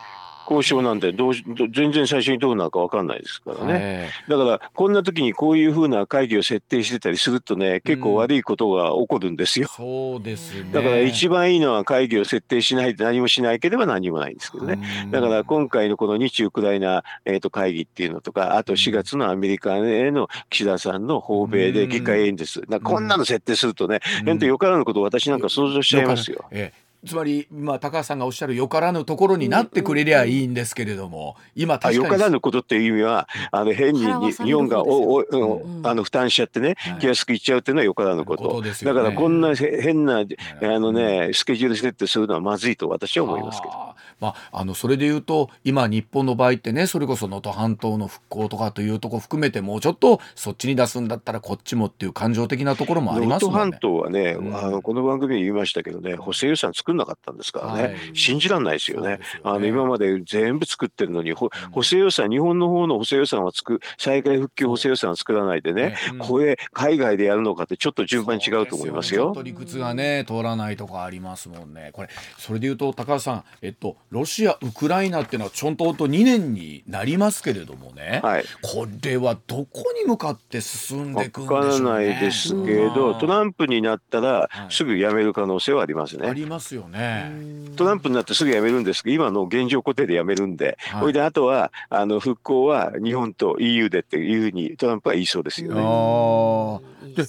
[0.49, 3.73] 交渉なんてどうど全然最初にどうなるか分かんないですからね。
[3.75, 9.67] えだからこんな時にこういうふうな会議を設定してたりするとね結構悪いことが起こるんですよ。
[9.67, 10.69] そうですね。
[10.71, 14.79] だから一番いいのは会議を設定しないで何もしないければ何もないんですけどね。
[15.11, 22.79] だから今回のこの日ウクライナ、えー、と会議っていうのとか、あと4月のアメリカへの岸田さんの訪米で議会演説、なん。
[22.81, 26.45] かこんなの設定するとね、本当よからぬことを私なんか想像しちゃいますよ。
[26.51, 32.05] ええつまり、まあ、高橋さんがおっしゃるよからぬところになってくれりゃいいんですけれども、今あ確かに。
[32.05, 35.87] よからぬことっていう意味は、あの変に日本がおおおうん。
[35.87, 38.71] あの負担しちゃってねはい、気安くいっちゃうっていうのはよからぬこことね。
[38.83, 40.25] だからこんなへ変なあ
[40.61, 43.73] のねスケジュール設定するのはまずいと私は思いますけど。
[43.73, 43.95] あー。
[44.19, 53.77] まあ、あのそれで言うと今日本の場合ってねそれこそ能登半島の復興とかというとこ含めてもうちょっとそっちに出すんだったらこっちもっていう感情的なところもありますもんね。
[53.81, 54.55] 島はね、うん。
[54.55, 61.49] あのこの番組で言いましたけどね、補正予算作んなかったんですからね、はい信じられないですよねねあの今まで全部作ってるのに、補
[61.83, 69.53] 正予算、日本の方の補正予算は作再開復旧補正予算は作らないでね、うんこれ、海外でやるのかって、ちょっと順番違うと思いますよそうです。
[69.53, 71.91] ね理屈がね通らないとかありますもんね。
[71.93, 78.21] これそれで言うと高橋さん、えっとロシアウクライナっていうのはちょんとと2年になりますけれどもね。
[78.23, 81.65] はいこれはどこに向かって進んでいくんでしょうね。
[81.65, 86.27] わからないですけど、トランプになったらすぐ辞める可能性はありますね。
[86.27, 87.31] ありますよね。
[87.75, 97.15] トランプになってすぐ辞めるんですけど、今の現状固定で辞めるんで、はいそれであとはあの復興は日本と EU でっていうふうにトランプは言いそうですよね。
[97.15, 97.23] で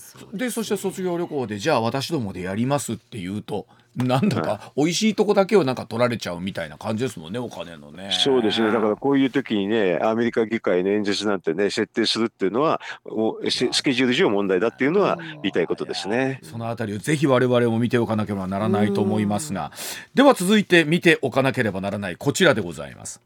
[0.47, 8.11] でそして卒業旅行でじゃあ私どもでやりますって言うとなんだか美味しいとこだけをなんか取られちゃうみたいな感じですもんねお金のね。
[8.13, 8.73] そうですね。
[8.73, 16.41] だからこういう時にね、アメリカ議会の演説なんてね、設定するっていうのは、もうススケジュール上問題だっていうのは言いたいことですね。
[16.43, 19.73] そのあたりをぜひ我々も見ておかなければならないと思いますが
[20.15, 23.21] では続いて見ておかなければならないこちらでございます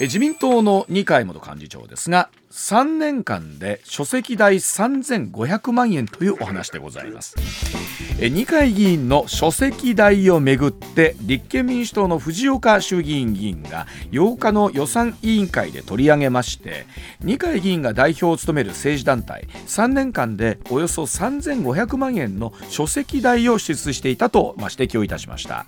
[0.00, 7.36] え自民党の二階元幹事長ですが3年間で書籍代3500万円というお話でございます。
[8.20, 16.84] 二階議員の書籍代をめぐって立憲民主党の藤岡衆議院議員が8日の予算委員会で取り上げまして
[17.20, 25.64] 二階議員が代表を務める政治団体3年間でおよそ3500万円の書籍代を支出していたと、まあ、指摘をいたしました。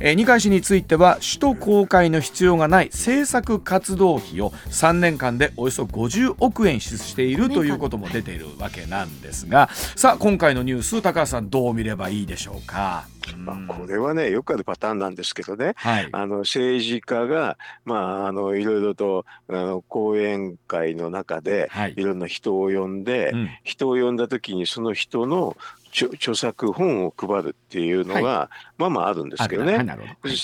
[0.00, 6.07] 二階氏については首都公開の必要がない政策活動費を3年間でおよそ50
[6.38, 13.06] 億円支出しているということも出ているわけなんですがさあ今回のニュース高橋さんどう見ればいいでしょうか？
[13.36, 15.74] まあ、これはね、よくあるパターンなんですけどね。
[15.76, 25.56] はいあの政治家が、まあ、あのいろいろとあの講演会の中ではいいろんな人を呼んで、うん人を呼んだ時にその人の
[25.90, 29.78] 著著作本を配るっていうのが、まあまああるんですけどね。
[29.84, 29.94] ど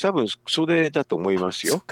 [0.03, 1.83] 多分それだと思いますよ。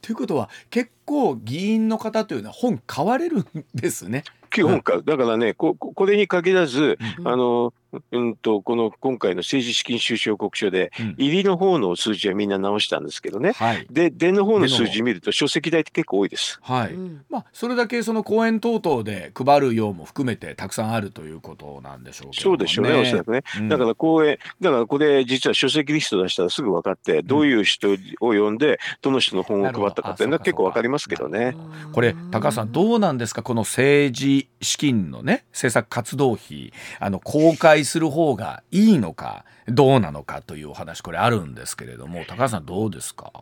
[0.00, 4.24] ということは結構議員の方というのは本買われるんですね。
[4.50, 7.72] 基本か、だからねこ、ここれに限らず、うんあの
[8.12, 13.52] うんとこの今回の政治資金収支報告書で、うん入りの方の数字はみんな直したんですけどね。
[13.52, 16.58] はいで、出の方の数字見ると、書籍代って結構多いです。
[16.62, 23.42] はい、うんまあそれだけその講演等々で配る用も含めてたくさんあるということなんでしょうけどもそうでしょうね、おそらくね。
[23.58, 27.96] うんだから講演、だからこれ、実は書籍リスト出したらすぐ分かって、どういう人を
[28.32, 31.56] 呼んで、どの人の本を配ったかっていうのは結構分かりますけどね。
[31.92, 33.42] これ高橋さんどうなんですか？
[33.42, 43.32] この政治資金のね政策活動費あの公開する方がいいのかどうなのかというお話これあるんですけれども高橋さんどうですか？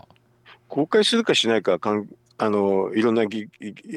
[0.68, 3.48] 公開するかしないかはかんあのいろんなぎ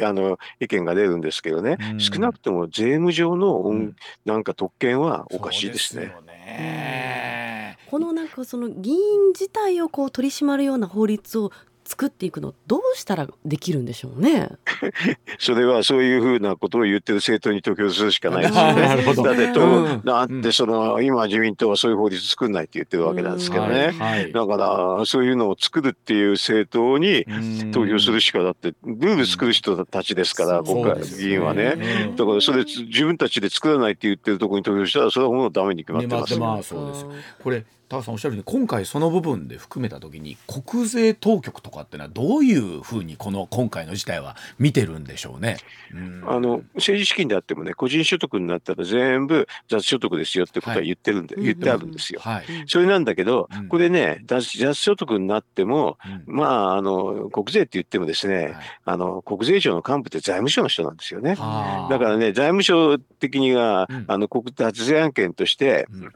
[0.03, 1.99] あの意見が出るんですけどね、うん。
[1.99, 3.95] 少なくとも税務上の、うんうん。
[4.25, 6.03] なんか特権はおかしいですね。
[6.03, 7.77] そうよね。
[7.89, 11.51] このなんかその議員自体をこう取り締まるような法律を
[11.85, 14.49] 作っていくのどうしたらできるんでしょうね？
[15.37, 18.81] それはそういうふうなことを言ってる政党に投票するしかないですよね。
[18.81, 19.23] なるほど。
[19.23, 20.01] だってと、うん。
[20.03, 23.87] なんでその今自民党はそういう法律作んないって言ってるわけなんですけどね。
[23.87, 24.31] はいはい。
[24.31, 27.71] だからそういうのを作るっていう政党にうん。
[27.71, 30.65] 投票するしかだってルール作る人たちですから、うん。
[30.65, 31.75] 国会議員はね。
[32.07, 32.15] うん。
[32.15, 36.69] だからそれつ自分たちで作らないって言ってるところに投票したらそれはもうダメに決まってます決まってます。
[36.69, 37.33] そうです。
[37.43, 45.57] これ高橋さんおっしゃるように今回その部分で含めた時に国税当局とかってのはどういうふうにこの今回の事態は見てるんでしょうね。
[45.93, 46.23] うん。
[46.27, 52.21] あの政治資金であってもね個人所得になったら全部雑所得ですよってことは言ってるんで、はい言ってあるんですよ。
[52.23, 53.67] はい、それなんだけど、うん。
[53.67, 56.35] これね雑雑所得になってもうん。
[56.35, 58.55] まああの国税って言ってもですね、はい。
[58.85, 61.35] あの国税庁の幹部って財務省の人なんですよね。
[61.35, 61.89] はあ。
[61.89, 64.05] だからね財務省的には、うん。
[64.07, 66.13] あの国脱税案件として、うん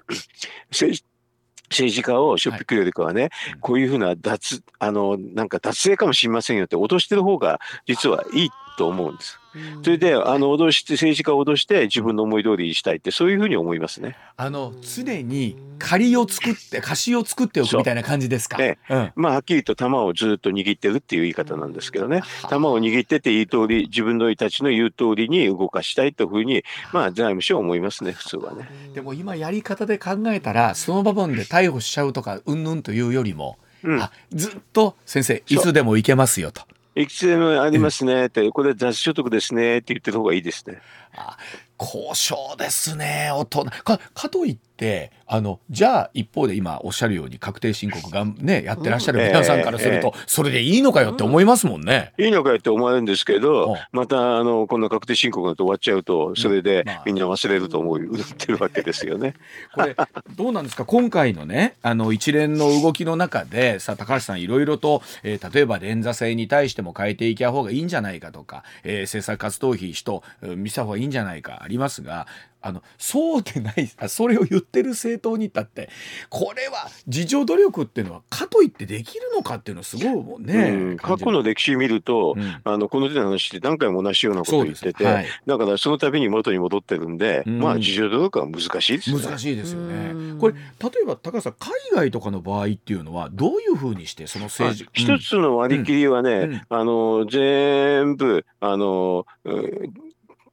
[1.70, 9.39] 政治家をしょっぴくよりかはね、うんこういうふうな脱あのなんか脱税かもしれませんよって脅してる方が実はいいと思うんです。
[9.84, 14.16] それであの脅して政治家を脅して自分の思い通りにしたいってそういうふうに思いますね。
[14.38, 18.58] あの常に仮を作って貸しを作っておくみたいな感じですか？
[18.62, 22.22] えうんまあはっきりと弾をずっと握ってるっていう言い方なんですけどね。
[22.50, 28.70] 弾を握ってていい通り自分のたちの言う通りに動かしたいというふうにまあ財務省は思いますね普通はね。
[28.94, 36.62] でも今やり方で考えたらその場面で逮捕しちゃうとかうんぬんというよりも、うんあずっと先生いつでも行けますよと。
[37.02, 38.26] いくつでもありますね。
[38.26, 39.78] って、これ雑所得ですね。
[39.78, 40.82] って言ってる方がいいですね。
[41.16, 41.38] あ
[41.80, 43.66] 交渉ですね大人。
[43.66, 52.14] かかといってあのじゃあ一方で今おっしゃるように確定申告がねやってらっしゃる皆さんからすると、それでいいのかよって思いますもんね。
[52.18, 57.04] いいのかよって思われるんですけうどん、またあのこんな確定申告だと終わっちゃうと、それでまあ。
[57.06, 59.34] みんな忘れると思う、売ってるわけですよね。
[59.76, 59.96] これ
[60.36, 60.86] どうなんですか？
[60.86, 72.28] 今回のねあの一連の動きの中でさ高橋さんいろいろと、えー例えば連座制に対しても変えていきゃ方がいいんじゃないかとか、えー政策活動費とうん見せた方がいいんじゃないかありますが
[72.62, 75.90] あのそうでないあそれを言ってる政党に至って
[76.30, 80.98] これは自助努力っていうのはかといってできるのかっていうのはすごいもんね、うん。
[80.98, 82.62] 過去の歴史見ると、うん。
[82.64, 85.28] あのこの手の話って何回も同じようなことを言ってて、はい。
[85.46, 87.60] だからその度に元に戻ってるんで、うん。
[87.60, 89.24] まあ自助努力は難しいですよね。
[89.26, 90.12] 難しいですよね。
[90.12, 90.40] うん。
[90.40, 90.60] これ例
[91.04, 96.62] えば高橋さん海外とかの場合っていうのはどういうふうにしてその政治、一つの割り切りはね、うん。
[96.70, 100.09] あの全部あの、うん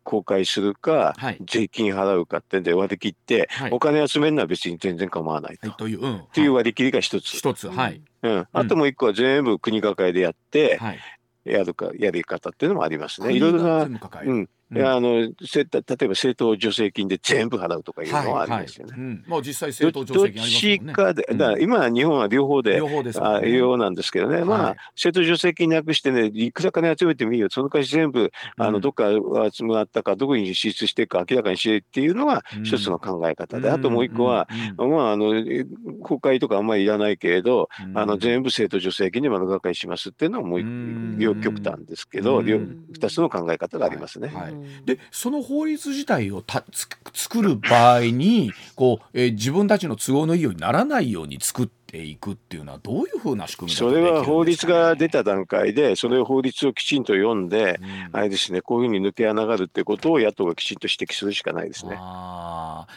[0.07, 1.39] 公開するか、はい。
[1.45, 3.71] 税金払うかってんで割り切って、はい。
[3.73, 5.69] お金集めるのは別に全然構わないと。
[5.69, 6.01] はい、という、
[6.37, 10.99] いう割り切りが一つ、一つ、はい、うん、あともう一個は全部国抱えでやって、はい、
[11.45, 13.27] やるかやり方っていうのもありますね。
[13.27, 14.77] 国いろいろなが全、部抱えるうん。
[14.79, 18.95] いやあのせ例えば政党助成金で全部払うとかいうのはありますよね。
[18.97, 20.93] うん、まあ実際ど政党助成金ありどっますもんね。
[20.93, 21.39] ちかで、うん。
[21.39, 23.27] だから今は日本は両方で両方ですね。
[23.27, 24.77] あなんですけどね、まあ、はい。
[24.95, 28.75] 政党助成金なくしてね、いくら金集めてもいいよ、その会全部、あうん。
[28.75, 29.05] のどっか
[29.53, 32.65] 集まったか、どこに支出していくか明らかにしてっていうのがうん。
[32.65, 34.49] 一つの考え方で、あともう一個は、、
[34.79, 35.65] うんまあ、あのえ
[36.03, 37.99] 国会とかあんまりいらないけれど、うん。
[37.99, 41.19] あの全部政党助成金で丸がかりしますっていうのはもううん。
[41.19, 42.47] 両極端ですけど、うん。
[42.47, 42.59] 両
[42.93, 44.29] 二つの考え方がありますね。
[44.29, 61.97] はいでその法律自体をたつ作る場合にこう、えー自分たちの都合のいいようにならないように作っていくっていうのはどういうふうな仕組みだとそれは法律が出た、た段階で、それを法律をきちんと読んで、うんあれですね、こういうふうに抜け穴があるってことを野党がきちんと指摘するしかないですね。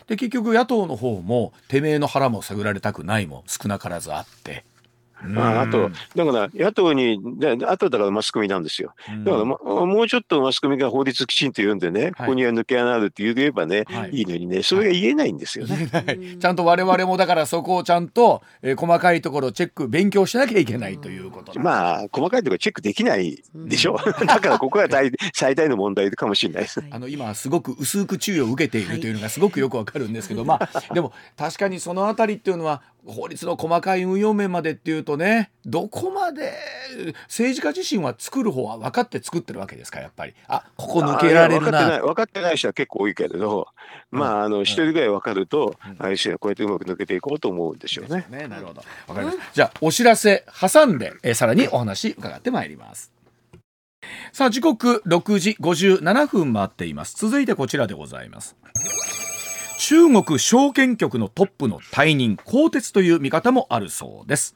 [0.08, 4.64] で結局野党の方もてめえの腹も探られたくないも少なからずあって。
[5.24, 8.94] まあ、あと、だから野党に、であとだからマスコミなんですよ。
[9.24, 14.12] だから、ま、もうちょっとマスコミが法律きちんと読んでね、ここには抜け穴あるって言えばね、はい。
[14.12, 15.90] いいのにね、それが言えないんですよね。
[15.92, 16.38] 言えない。
[16.38, 23.98] ちゃんと我々もだからそこをちゃんと、えー細かいところをチェック勉強しなきゃいけないということまあ、細かいところチェックできないでしょ。
[24.26, 26.82] だからここが大最大の問題かもしれないです。
[26.90, 36.54] あの今すごく薄く注意を受けているというのがすごくよくわかるんですけど、まあでも確かにそのあたりっていうのは法律の細かい運用面までっていうとねどこまで
[37.28, 43.68] 政治家自身は作る方は分かって作ってるわけですかやっぱりあここ抜けられる分かってない分かってない人は結構多いけれど、
[44.12, 48.26] まあ、あの一人ぐらい分かると、ああいう人はこうやってうまく抜けていこうと思うんでしょうね。
[48.30, 48.82] ね、なるほど。
[49.08, 49.44] わかりました。
[49.54, 53.12] じゃあ、お知らせ挟んで、えーさらにお話伺ってまいります。
[54.34, 57.16] さあ、時刻6時57分回っています。
[57.16, 58.56] 続いてこちらでございます。
[59.80, 64.54] 中国証券局のトップの退任、更迭という見方もあるそうです。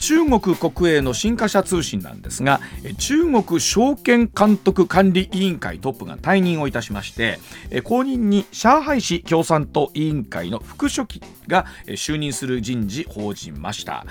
[0.00, 2.60] 中国国営の新華社通信なんですが
[2.98, 7.38] 中国証券監督管理委員会トップが退任をいたしまして
[7.82, 14.06] 後任に上海市共産党委員会の副書記が就任する人事報じました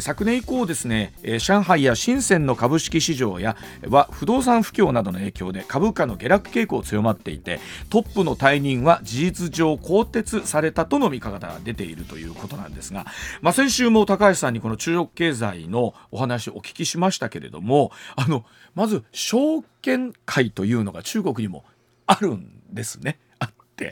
[0.00, 3.56] 昨年以降ですね上海や深センの株式市場や
[3.88, 13.06] は不動産不況などの影響で株価の下落傾向強まっていてトップの退任は事実上更迭されたとの見方が出ているということなんですが、
[13.40, 21.64] まあ、先週も高橋さんにこの中国経済のお話をお聞きしましたけれどもあのまず証券会というのが中国にも
[22.06, 23.18] あるんですね。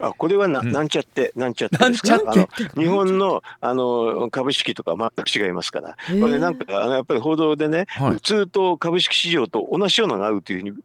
[0.01, 0.77] あこれはな,、うん。
[0.77, 2.49] ん、ちゃってなんちゃってですか？
[2.77, 5.97] 日本のあの株式とか全く違いますから。
[6.21, 8.11] これなんかあのやっぱり報道でね、はい。
[8.15, 10.77] 普通と株式市場と同じようなのが合うというふうに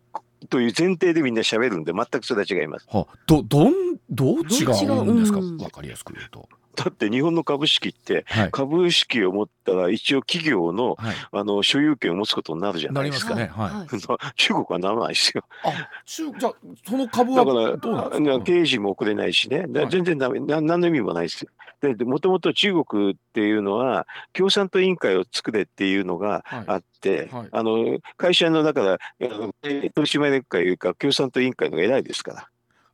[0.49, 2.87] という前提でみんな喋るんで全くそれは違います。
[2.89, 3.73] はどどん
[4.09, 5.39] どう違うんですか？
[5.63, 6.49] わかりやすく言うと。
[6.73, 13.35] だって日本の株式ってはい株式を持ったら一応企業のはい、あの所有権を持つことになるじゃなですか。
[13.35, 13.51] すかね？
[13.53, 14.33] はい。
[14.35, 15.43] 中国はならないですよ。
[15.63, 15.73] あ
[16.05, 16.53] 中じゃあ
[16.87, 18.45] その株はだからどうなんですか？
[18.45, 21.51] 経営陣も送れないしね、全然ダメな何の意味もないですよ。
[21.81, 32.50] でもともと中国っていうのは共産党委員会を作れっていうのがあって、はいはいあの会社のだからあの取締役会いうか共産党委員会のが偉いですから。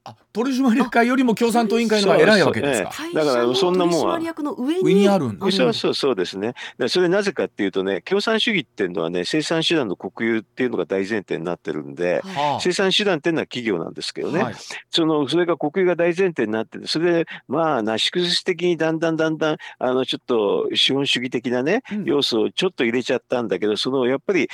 [0.07, 2.91] あ取締役会よりも共産党委員会の方が偉いわけですか。
[2.93, 4.19] そうだからそんなもんは。
[4.57, 5.51] 上にあるんだ。
[5.51, 6.53] そうそうそうですね。
[6.87, 14.55] それなぜかっていうとね、共産主義っていうのはね、生産手段の国有っていうのが大前提になってるんで、は生産手段っていうのは企業なんですけどね、はい。
[14.89, 22.05] そのそれが国有が大前提になってて、それでまあ、なし崩し的にだんだんだんだん、あのちょっと資本主義的なね、うん。
[22.05, 24.53] 要素をちょっと入れちゃったんだけど、そのやっぱりこ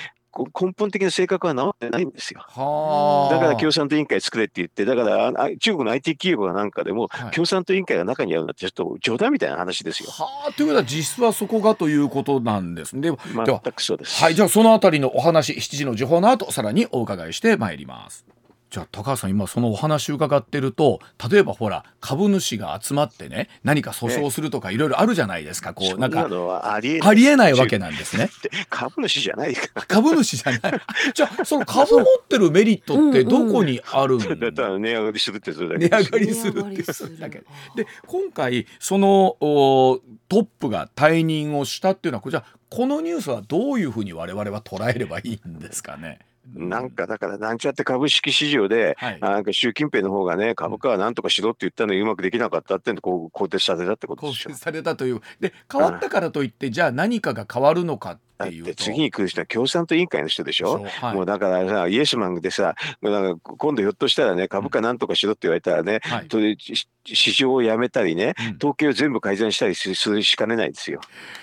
[0.60, 2.44] 根本的な性格は治ってないんですよ。
[2.48, 10.10] はあだから共産党委員会作れって言って、だからあ中国の IT 企業がなんかでも、はい共産党委員会が中にあるなんて、ちょっと冗談みたいな話ですよ。
[10.10, 13.12] はあということは実質はそこがということなんですね。
[13.34, 14.22] 全くそうです。
[14.22, 18.26] はいじゃあそのあたりのお話7時の時報の後さらにお伺いしてまいります。
[18.74, 21.00] じゃあ高橋さん今そのお話伺ってると
[21.30, 27.10] 例えばほら株主が集まってね何か訴訟するとかいろいろあるじゃないですかこそうんなんかのはありえない。
[27.10, 28.32] ありえないわけなんですね。
[28.36, 29.56] って株主じゃない。
[29.88, 30.82] 株主じゃない。
[31.14, 34.18] じゃあその株持ってるメリットってどこにあるん？
[34.40, 37.44] だったら値上がりするってそれだ値けです上がりするってだけ
[37.76, 46.18] で今回そのおトップが退任をしたっていうのはじゃあこのニュースはどういうふうに我々は捉えればいいんですかね？
[46.54, 49.18] なんかだからなんちゃって株式市場で、はい。
[49.22, 54.50] あなんか習近平の方がね株価はなんとかしろって言ったのにうまくできなかったってこう更迭されたってことですよ。
[54.50, 55.22] 更新されたという。
[55.40, 58.84] で変わったからといってじゃあ何かが変わるのかだっていうと。
[58.84, 60.84] 次に来る人は共産党委員会の人でしょ。
[60.84, 61.16] はい。
[61.16, 66.58] もうだからさイエスマンでさなんか今度ひょっとしたらね株価なんとかしろって言われたらね、はい。
[67.06, 68.58] 市場をやめたりね、うん。
[68.58, 71.00] 統計を全部改ざんしたりすするしかねないですよ。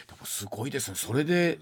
[0.09, 1.59] でもすごいですねそれで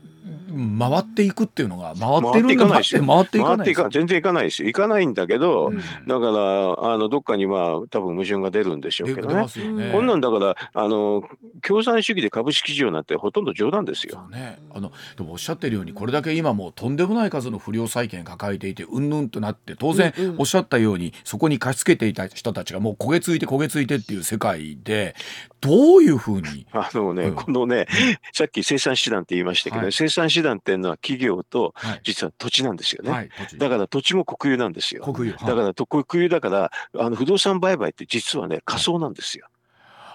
[0.51, 2.75] うん回っていくっていうのが回って回っているんだ。
[2.75, 4.69] 回っていか回っていない全然いかないですよ。
[4.69, 9.35] いかないんだけど、うんだからあのどっかにまあ多分矛盾が出るんでしょうけどね。
[9.45, 9.91] ね。
[9.93, 11.23] こんなんだからあの
[11.63, 14.29] 共産主義で株式市場なんてほとんど冗談ですよ。
[14.31, 25.15] ね、あのでもおっしゃってるようにこれだけ今もうとんでもない数の不良債権抱えていてうんぬんとなって当然おっしゃったようにそこに貸し付けていた人たちがもう焦げついて焦げついてっていう世界で
[25.61, 26.67] どういうふうに？
[26.73, 27.87] あのね、うんこのね、
[28.33, 33.11] さっき生産手段って言いましたけど、はい生産手段っていうのは企業とはい実は土地なんですよね。
[33.11, 35.03] はいだから土地も国有なんですよ。
[35.03, 39.49] 国有だからと国有だからあの不動産売買って実はね仮想なんですよ。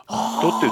[0.06, 0.16] だ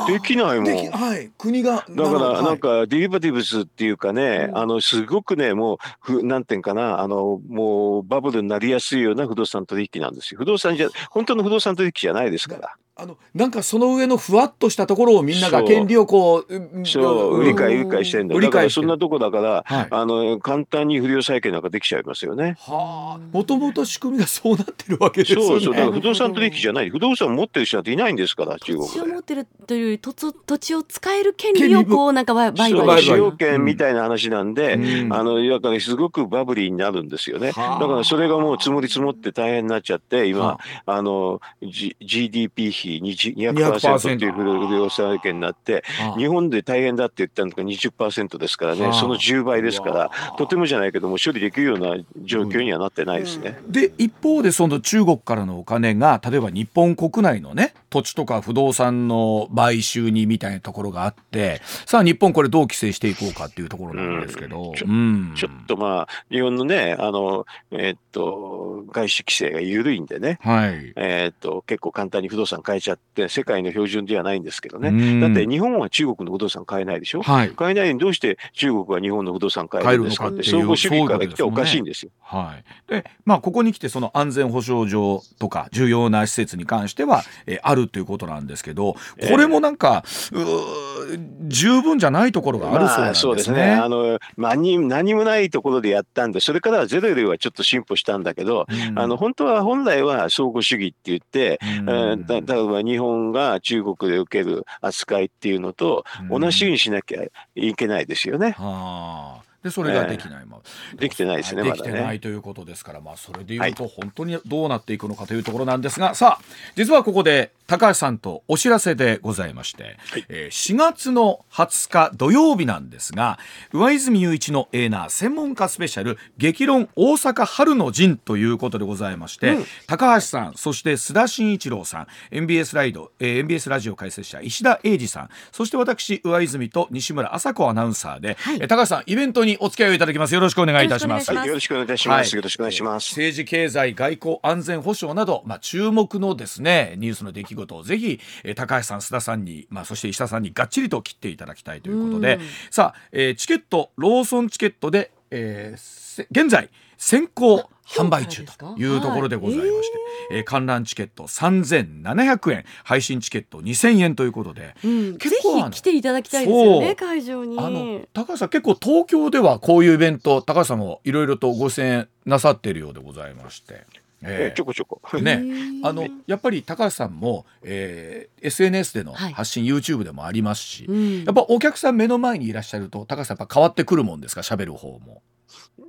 [0.04, 0.92] ってできないもん。
[0.92, 10.38] はい国がだからなんかデリバティブスっていうかね、うんあのすごくねもうふなんていうかなあのもうバブルになりやすいような不動産取引なんですよ。
[10.38, 12.76] 不動産じゃ本当の不動産取引じゃないですから。
[13.02, 17.36] あのなんかその上のふわっとしたところをみんなが権利をこううんそう。
[17.36, 18.36] うん売り買い売り買いしてんだ。
[18.36, 19.88] 売り買いしてだからそんなとこだから、はい。
[19.90, 22.58] あの簡単に不良債権なんかできちゃいますよね。
[22.60, 23.20] はあ。
[23.36, 25.46] もともと仕組みがそうなってるわけですよね。
[25.48, 25.74] そうそう。
[25.74, 26.90] だからね不動産取引じゃない。
[26.92, 28.94] 不動産持ってる人なんていないんですから中国で。
[28.94, 29.20] 土地を持。
[29.20, 35.14] ってるという土地土地を使える権利をこうなんか売買使用権みたいな話なんで、うん。
[35.14, 37.52] あのだからすごくバブリーになるんですよね。
[37.52, 37.80] はあ。
[37.80, 41.02] だからそれがもう積もり積もって大変になっちゃって今、はあ。
[41.02, 48.94] の、G、GDP 比20 200% 200%っていう不良債権になってあ日本で大変だって言ったのが20%ですからね、はあ。
[48.94, 53.60] その10倍ですからとてもじゃないけども処理できるような状況にはなってないですね。
[53.68, 65.34] で一方でその中国からのお金が例えば日本国内のね土地とか不動産の買収にみたいなところがあってさあ日本これどう規制していこうかっていうところなんですけど、うん。
[65.36, 70.40] ちょっとまあ日本のねあの、えっと外資規制が緩いんでね。
[70.42, 75.20] はい、えー、と結構簡単に不動産買えちゃって世界の標準ではないんですけどね、うん。
[75.22, 77.52] だって日本は中国の不動産買えないでしょ、はい。
[77.52, 80.30] 買えないのにどうして中国は日本の不動産買えるんですか？
[80.30, 82.12] って相互主義から来ておかしいんですよ。
[82.22, 88.96] はい、でまあここに来てその安全保障上とか重要な施設に関しては、えーあるということなんですけど
[89.30, 93.22] これもなんか、うー十分じゃないところがあるそうなんですね。
[93.22, 93.74] そうですね。
[93.74, 99.00] あの何何もないところでやったんでそれからはゼロよりはちょっと進歩したんだけど、うん。
[99.00, 101.90] あの本当は本来は相互主義って言って、うん。
[101.90, 107.24] えーだ例えば日本が中国で受ける扱いっていうのとうん同じようにしなきゃ
[107.56, 108.52] いけないですよね。
[108.52, 110.46] はあでそれができない。
[110.46, 110.62] まま、
[110.98, 116.44] できてないですねできてないということですから、まあ、それでいうと本当にどうなっていくのかというところなんですが、さあ
[116.76, 119.98] 実はここで高橋さんとお知らせでございまして、
[120.30, 123.40] えー4月の20日土曜日なんですが
[123.72, 129.58] 上泉雄一のエーナー専門家スペシャル激論大阪春の陣ということでございまして、
[129.88, 138.56] 高橋さんそして須田慎一郎さん MBS ライド、えー MBS ラジオ解説者石田英二さんそして私上泉と西村麻子アナウンサーで、はい。
[138.56, 140.34] えー高橋さんイベントにお付き合いをいただきます。
[140.34, 141.34] よろしくお願いいたします。
[141.34, 142.36] よろしくお願いします。
[142.36, 143.10] よろしくお願いします。
[143.12, 152.42] 政治経済外交安全保障など、まあ、注目のですねニュースの出来事をぜひ、えー高橋さん須田さんに、まあ、そして石田さんにがっちりと切っていただきたいということで、うん。
[152.70, 159.98] さあ、えーチケットローソンチケットで、えーせ現在先行販売中というところでございまして、
[160.32, 164.76] えー観覧チケット3700円配信チケット2000円ということで。
[164.84, 167.58] うん、ぜ結構来ていただきたいですよね会場に。
[167.60, 173.86] あの高橋さん結構東京ではこういうイベント高橋さんもいろいろとご出演なさっているようでございまして。
[174.24, 175.02] ええちょこちょこ。
[175.16, 175.44] えね
[175.84, 179.34] あのやっぱり高橋さんも、えー SNS でのはい。
[179.34, 181.24] 発信、YouTube でもありますし、うん。
[181.26, 184.42] やっぱお客さん目の前にいらっしゃると高橋さんやっぱ変わってくるもんですか？
[184.42, 185.22] 喋る方も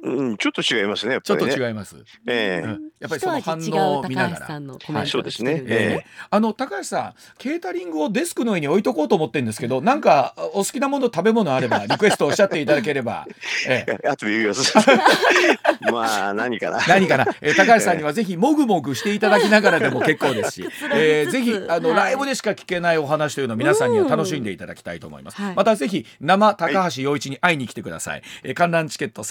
[0.03, 1.57] うん、ちょっと違いますね、やっちょっぱりね。
[1.57, 2.67] と違います、ええ。
[2.67, 2.71] うん。
[2.99, 4.37] やっぱりその反応を見ながら。
[4.37, 5.63] 高橋さんのコメントがそうですね。
[5.67, 6.07] ええ。
[6.31, 13.27] あの高橋さんケータリングをデスクの上に置いとこうと思ってるんですけどなんかお好きなもの食べ物あればリクエストおっしゃっていただければ、
[13.69, 14.73] ええ、あとで言います。
[15.93, 16.79] まあ、何かな。
[16.87, 21.99] 何かな、えー高橋さんにはぜひもぐもぐしていただきながらでも結構ですし、 えーぜひあの、はい。
[21.99, 29.25] ライブでしか聞けないお話というのを皆さんには楽しんでいただきたいと思います、はいまたぜひ生高橋陽一に会いに来てください、えー観覧チケット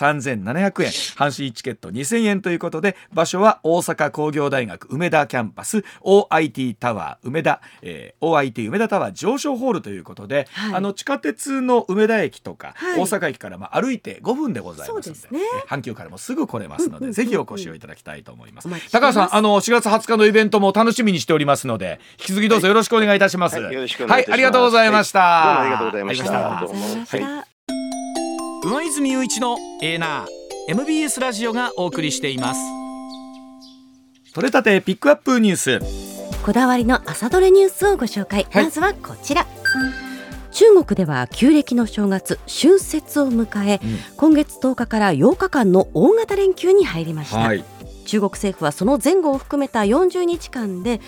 [0.53, 0.89] 3700円。
[0.91, 10.75] 阪神チケット2000円ということで場所は大阪工業大学梅田キャンパス OIT タワー梅田、えー OIT 梅田タワー上昇ホールということで、はい。
[10.75, 12.99] あの地下鉄の梅田駅とか、はい。
[12.99, 15.41] 大阪駅からまあ歩いて5分でございますのでね。
[15.65, 17.13] えー阪急からもすぐ来れますので、うんうんうんうん。
[17.13, 18.69] ぜひお越しをいただきたいと思います。
[18.91, 23.59] 高橋さん、あの4月20日のイベントも楽しみにしておりますので、引き続きどうぞよろしくお願いいたします。
[23.59, 25.19] はいありがとうございました。
[25.19, 26.57] はいどうもありがとうございました。
[26.57, 27.21] ありがとうございました。
[27.21, 27.45] どうもはい。
[28.63, 30.40] 上泉雄一のエーナー
[30.71, 32.61] MBS ラジオがお送りしています
[34.33, 35.79] 取れたてピックアップニュース。
[36.45, 39.45] こだわりの朝どれニュースをご紹介、はいまずはこちら
[40.53, 47.65] 中国では旧暦の正月春節を迎え、うん今月10日から8日間の大型連休に入りました、はい。
[48.05, 50.99] 中国政府はその前後を含めた40日間で延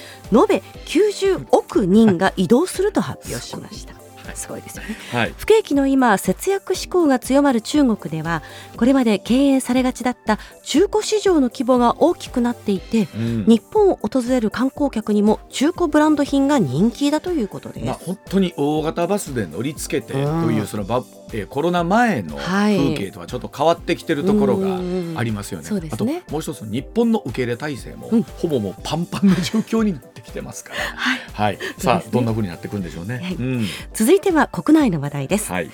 [0.49, 4.03] べ90億人が移動すると発表しました。
[4.36, 5.34] すごいですよねはい。
[5.38, 8.43] 不景気の今節約志向が強まる中国では
[8.78, 17.86] これまで敬遠されがちだった中古市場の規模が大きくなっていてうん日本を訪れる観光客にも中古ブランド品が人気だということです。
[17.86, 21.03] まあ本当に大型バスで乗り付けてうんというそのば、
[21.34, 25.66] えーコロナ前のはい風景とはちょっと変わってきてるところがうんありますよね。
[25.66, 30.76] そうですねあともう一つ日本の受け入れ体制も、うんほぼもうパンパンの状況になってきてますから。
[30.96, 31.58] はいはい。
[31.58, 33.20] さそうですねあどんな風になっていくんでしょうね。
[33.24, 33.66] はいうん。
[33.94, 35.52] 続いては国内の話題です。
[35.52, 35.70] はい。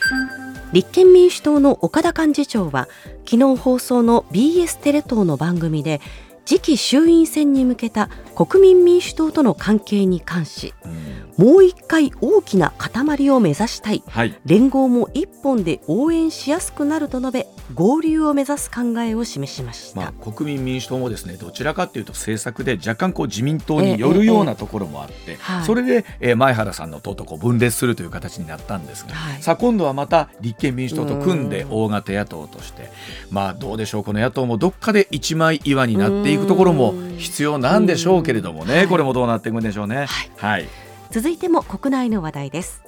[0.71, 2.87] 立憲民主党の岡田幹事長は
[3.25, 5.99] 昨日放送の BS テレ東の番組で
[6.45, 14.03] 次期衆院選に向けた国民民主党との関係に関しうんもう一回大きな塊を目指したい。
[14.09, 14.37] はい。
[14.45, 25.65] 連合も一本で応援しやすくなると述べ合流を目指す考えを示しました、まあ、国民民主党もですねどちらかというと政策で若干こう自民党によるようなところもあって、はい。
[25.65, 29.41] それで、えー前原さんの党とこう分裂するという形になったんですが、はい。
[29.41, 31.71] さあ今度はまた立憲民主党と組んでうん。
[31.71, 32.89] 大型野党として
[33.31, 38.83] まあどうでしょうこの野党もどっかで一枚岩になっていくところも必要なんでしょうけれどもね。
[38.83, 40.07] うんこれもどうなっていくんでしょうね。
[40.37, 40.67] はい、
[41.11, 42.83] 続いても国内の話題です。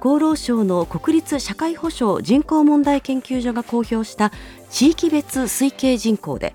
[0.00, 4.32] 厚労省の国立社会保障人口問題研究所が公表した
[4.70, 6.54] 地域別推計人口で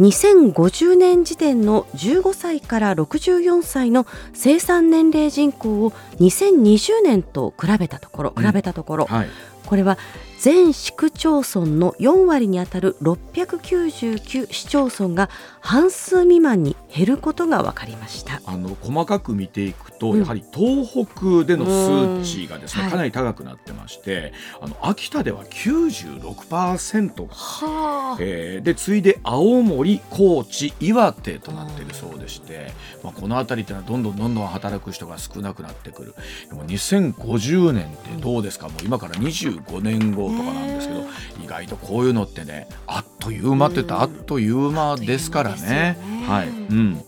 [0.00, 9.28] 2050年時点の15歳から64歳の生産年齢人口を2020年と比べたところ比べたところ、はい。
[9.66, 9.98] これは
[10.40, 15.28] 全市区町村の4割にあたる699市町村が
[15.60, 18.40] 半数未満に減ることが分かりました。
[18.46, 20.20] あの細かく見ていくと、うん。
[20.20, 22.88] やはり東北での数値がですね、うん。
[22.88, 22.90] はい。
[22.90, 24.32] かなり高くなってまして
[24.62, 28.16] あの秋田では96%はあ。
[28.18, 32.72] えーで次いで青森、高知、岩手となっているそうでして、
[33.02, 36.14] まあ、この辺りっていうのはどんどんどんどん働く人が少なくなってくる。
[36.48, 41.10] でも2050年ってどうですか、もう今から25年後とかなんですけど、ね
[41.42, 45.98] 意外とこういうのってねあっという間って言ったらあっという間ですからね。
[46.00, 46.26] ね。
[46.28, 46.48] はい。
[46.48, 47.02] うん。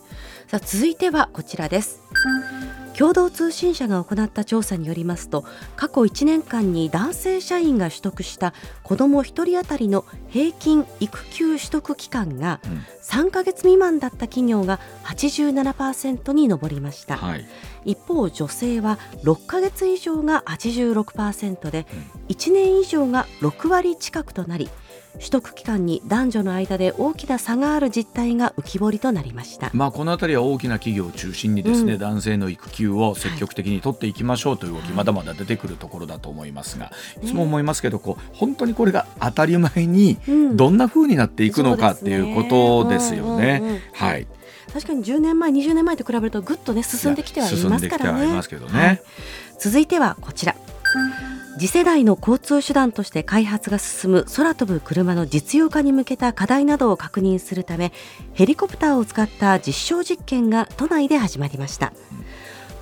[0.48, 2.00] さあ続いてはこちらです
[2.98, 5.44] 共同通信社が行った調査によりますと
[5.76, 12.84] 過去1年間に男性社員が取得した子ども1人当たりの平均育休取得期間がうん。
[13.02, 17.46] 3ヶ月未満だった企業が87%に上りました、はい。
[17.84, 21.86] 一方女性は6ヶ月以上が86%で
[22.28, 24.70] 1年以上が6割近くとなり
[25.14, 29.70] 取得期間に男女の間で大きな差がある実態が浮き彫りとなりました。
[29.72, 31.98] まあ、この辺りは大きな企業を中心にですね、うん。
[31.98, 34.92] 男性の育休を積極的に取っていきましょうという動き、はい。
[34.92, 36.92] まだまだ出てくるところだと思いますが、
[37.22, 40.56] いつも思いますけどこう本当にこれが当たり前にうん。
[40.56, 42.44] どんな風になっていくのかっていうこ
[42.84, 43.58] とですよね。
[43.58, 44.26] そうんうんうんはい。
[44.72, 47.78] 確かに10年前20年前と比べるとぐっとね進んできてはいますからね。
[47.78, 49.02] 進んできてはいますけどね。
[49.58, 50.56] 続いてはこちら
[51.58, 57.92] 次世代の交通手段として開発が進む空飛ぶ車の実用化に向けた課題などを確認するため
[58.32, 61.92] ヘリコプターを使った実証実験が都内で始まりました。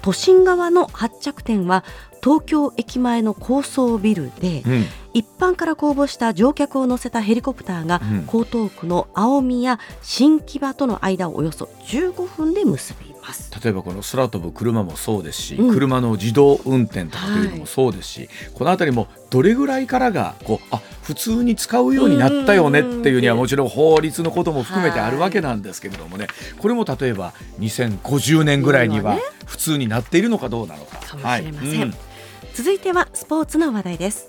[0.03, 1.85] 都心側の発着点は
[2.23, 4.85] 東京駅前の高層ビルで、うん。
[5.13, 8.19] 一般から公募した乗客を乗せたヘリコプターが、うん。
[8.21, 13.51] 江東区の青宮新木場との間をおよそ15分で結びます。
[13.63, 15.75] 例えばこの空飛ぶ車もそうですし、うん。
[15.75, 23.41] 車の自動運転とかというのもそうですし、この辺りもどれぐらいからがこうあ普通に使うようになったよねっていうにはうん。
[23.41, 26.27] もちろん法律のことも含めてあるわけなんですけれどもね。
[26.59, 30.99] これも例えば2050年ぐらいには普通になっているのかどうなのか。
[30.99, 31.81] かもしれません。
[31.81, 31.89] はい。
[31.89, 31.95] うん
[32.61, 34.29] 続いてはスポーツの話題です。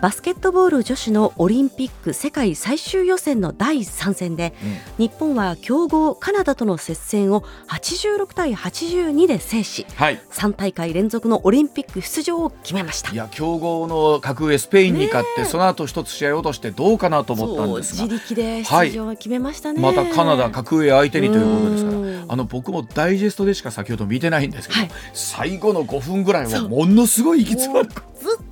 [0.00, 4.52] バスケットボール女子のオリンピック世界最終予選の第3戦で、
[4.98, 10.20] 日本は強豪カナダとの接戦を86対82で制しはい。
[10.32, 13.12] 3大会連続のオリンピック出場を決めました。
[13.12, 18.02] いや強豪の格上スペインに勝って、その後一つ試合を落としてどうかなと思ったんですが。
[18.02, 21.98] 自力で出場を決めましたね、またカナダ格上相手にということですから。
[21.98, 22.24] うん。
[22.26, 24.90] あの僕もダイジェストでしか先ほど見てないんですけど、はい。
[25.12, 27.98] 最後の5分ぐらいはものすごい息詰まるずっ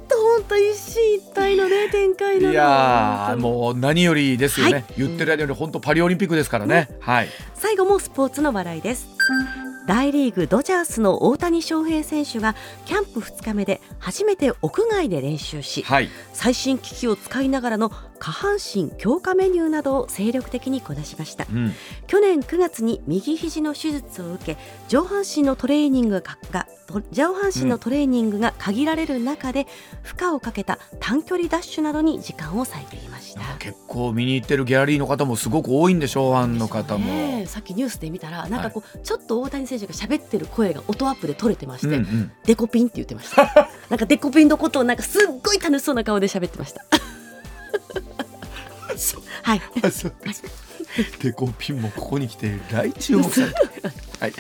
[0.07, 2.53] と本当一進一退のね 展開なの。
[2.53, 4.85] いやーもう何よりですよね、はい。
[4.99, 7.29] 言ってる間より本当パリオリンピックですからね、はい。
[7.55, 9.09] 最後もスポーツの話題です
[9.87, 12.55] 大リーグドジャースの大谷翔平選手が
[12.87, 16.09] キャンプ2日目で初めて屋外で練習しはい。
[16.33, 21.47] 最新機器を使いながらの下半身強化メニューなどを精力的にこなしました。
[21.51, 21.73] うん、
[22.07, 24.57] 去年9月に右肘の手術を受け
[24.89, 26.67] 上半身のトレーニングが
[27.11, 29.67] 上半身のトレーニングが限られる中で
[30.03, 33.41] 負荷をかけた短距離ダッシュなどに時間を割いていました。
[33.59, 42.33] 結構見に行ってるギャラリーの方もすごく多いんでしょうファンの方も、さっきニュースで見たらなんかこう、ちょっと大谷選手が喋ってる声が音アップで取れてまして、うんうん。
[42.45, 43.69] デコピンって言ってました。
[43.91, 46.83] なんかデコピンのことをなんかすっごい楽しそうな顔で喋ってました。
[49.43, 49.61] はい。
[51.21, 53.43] デコピンもここに来て大注目さ
[54.21, 54.33] はい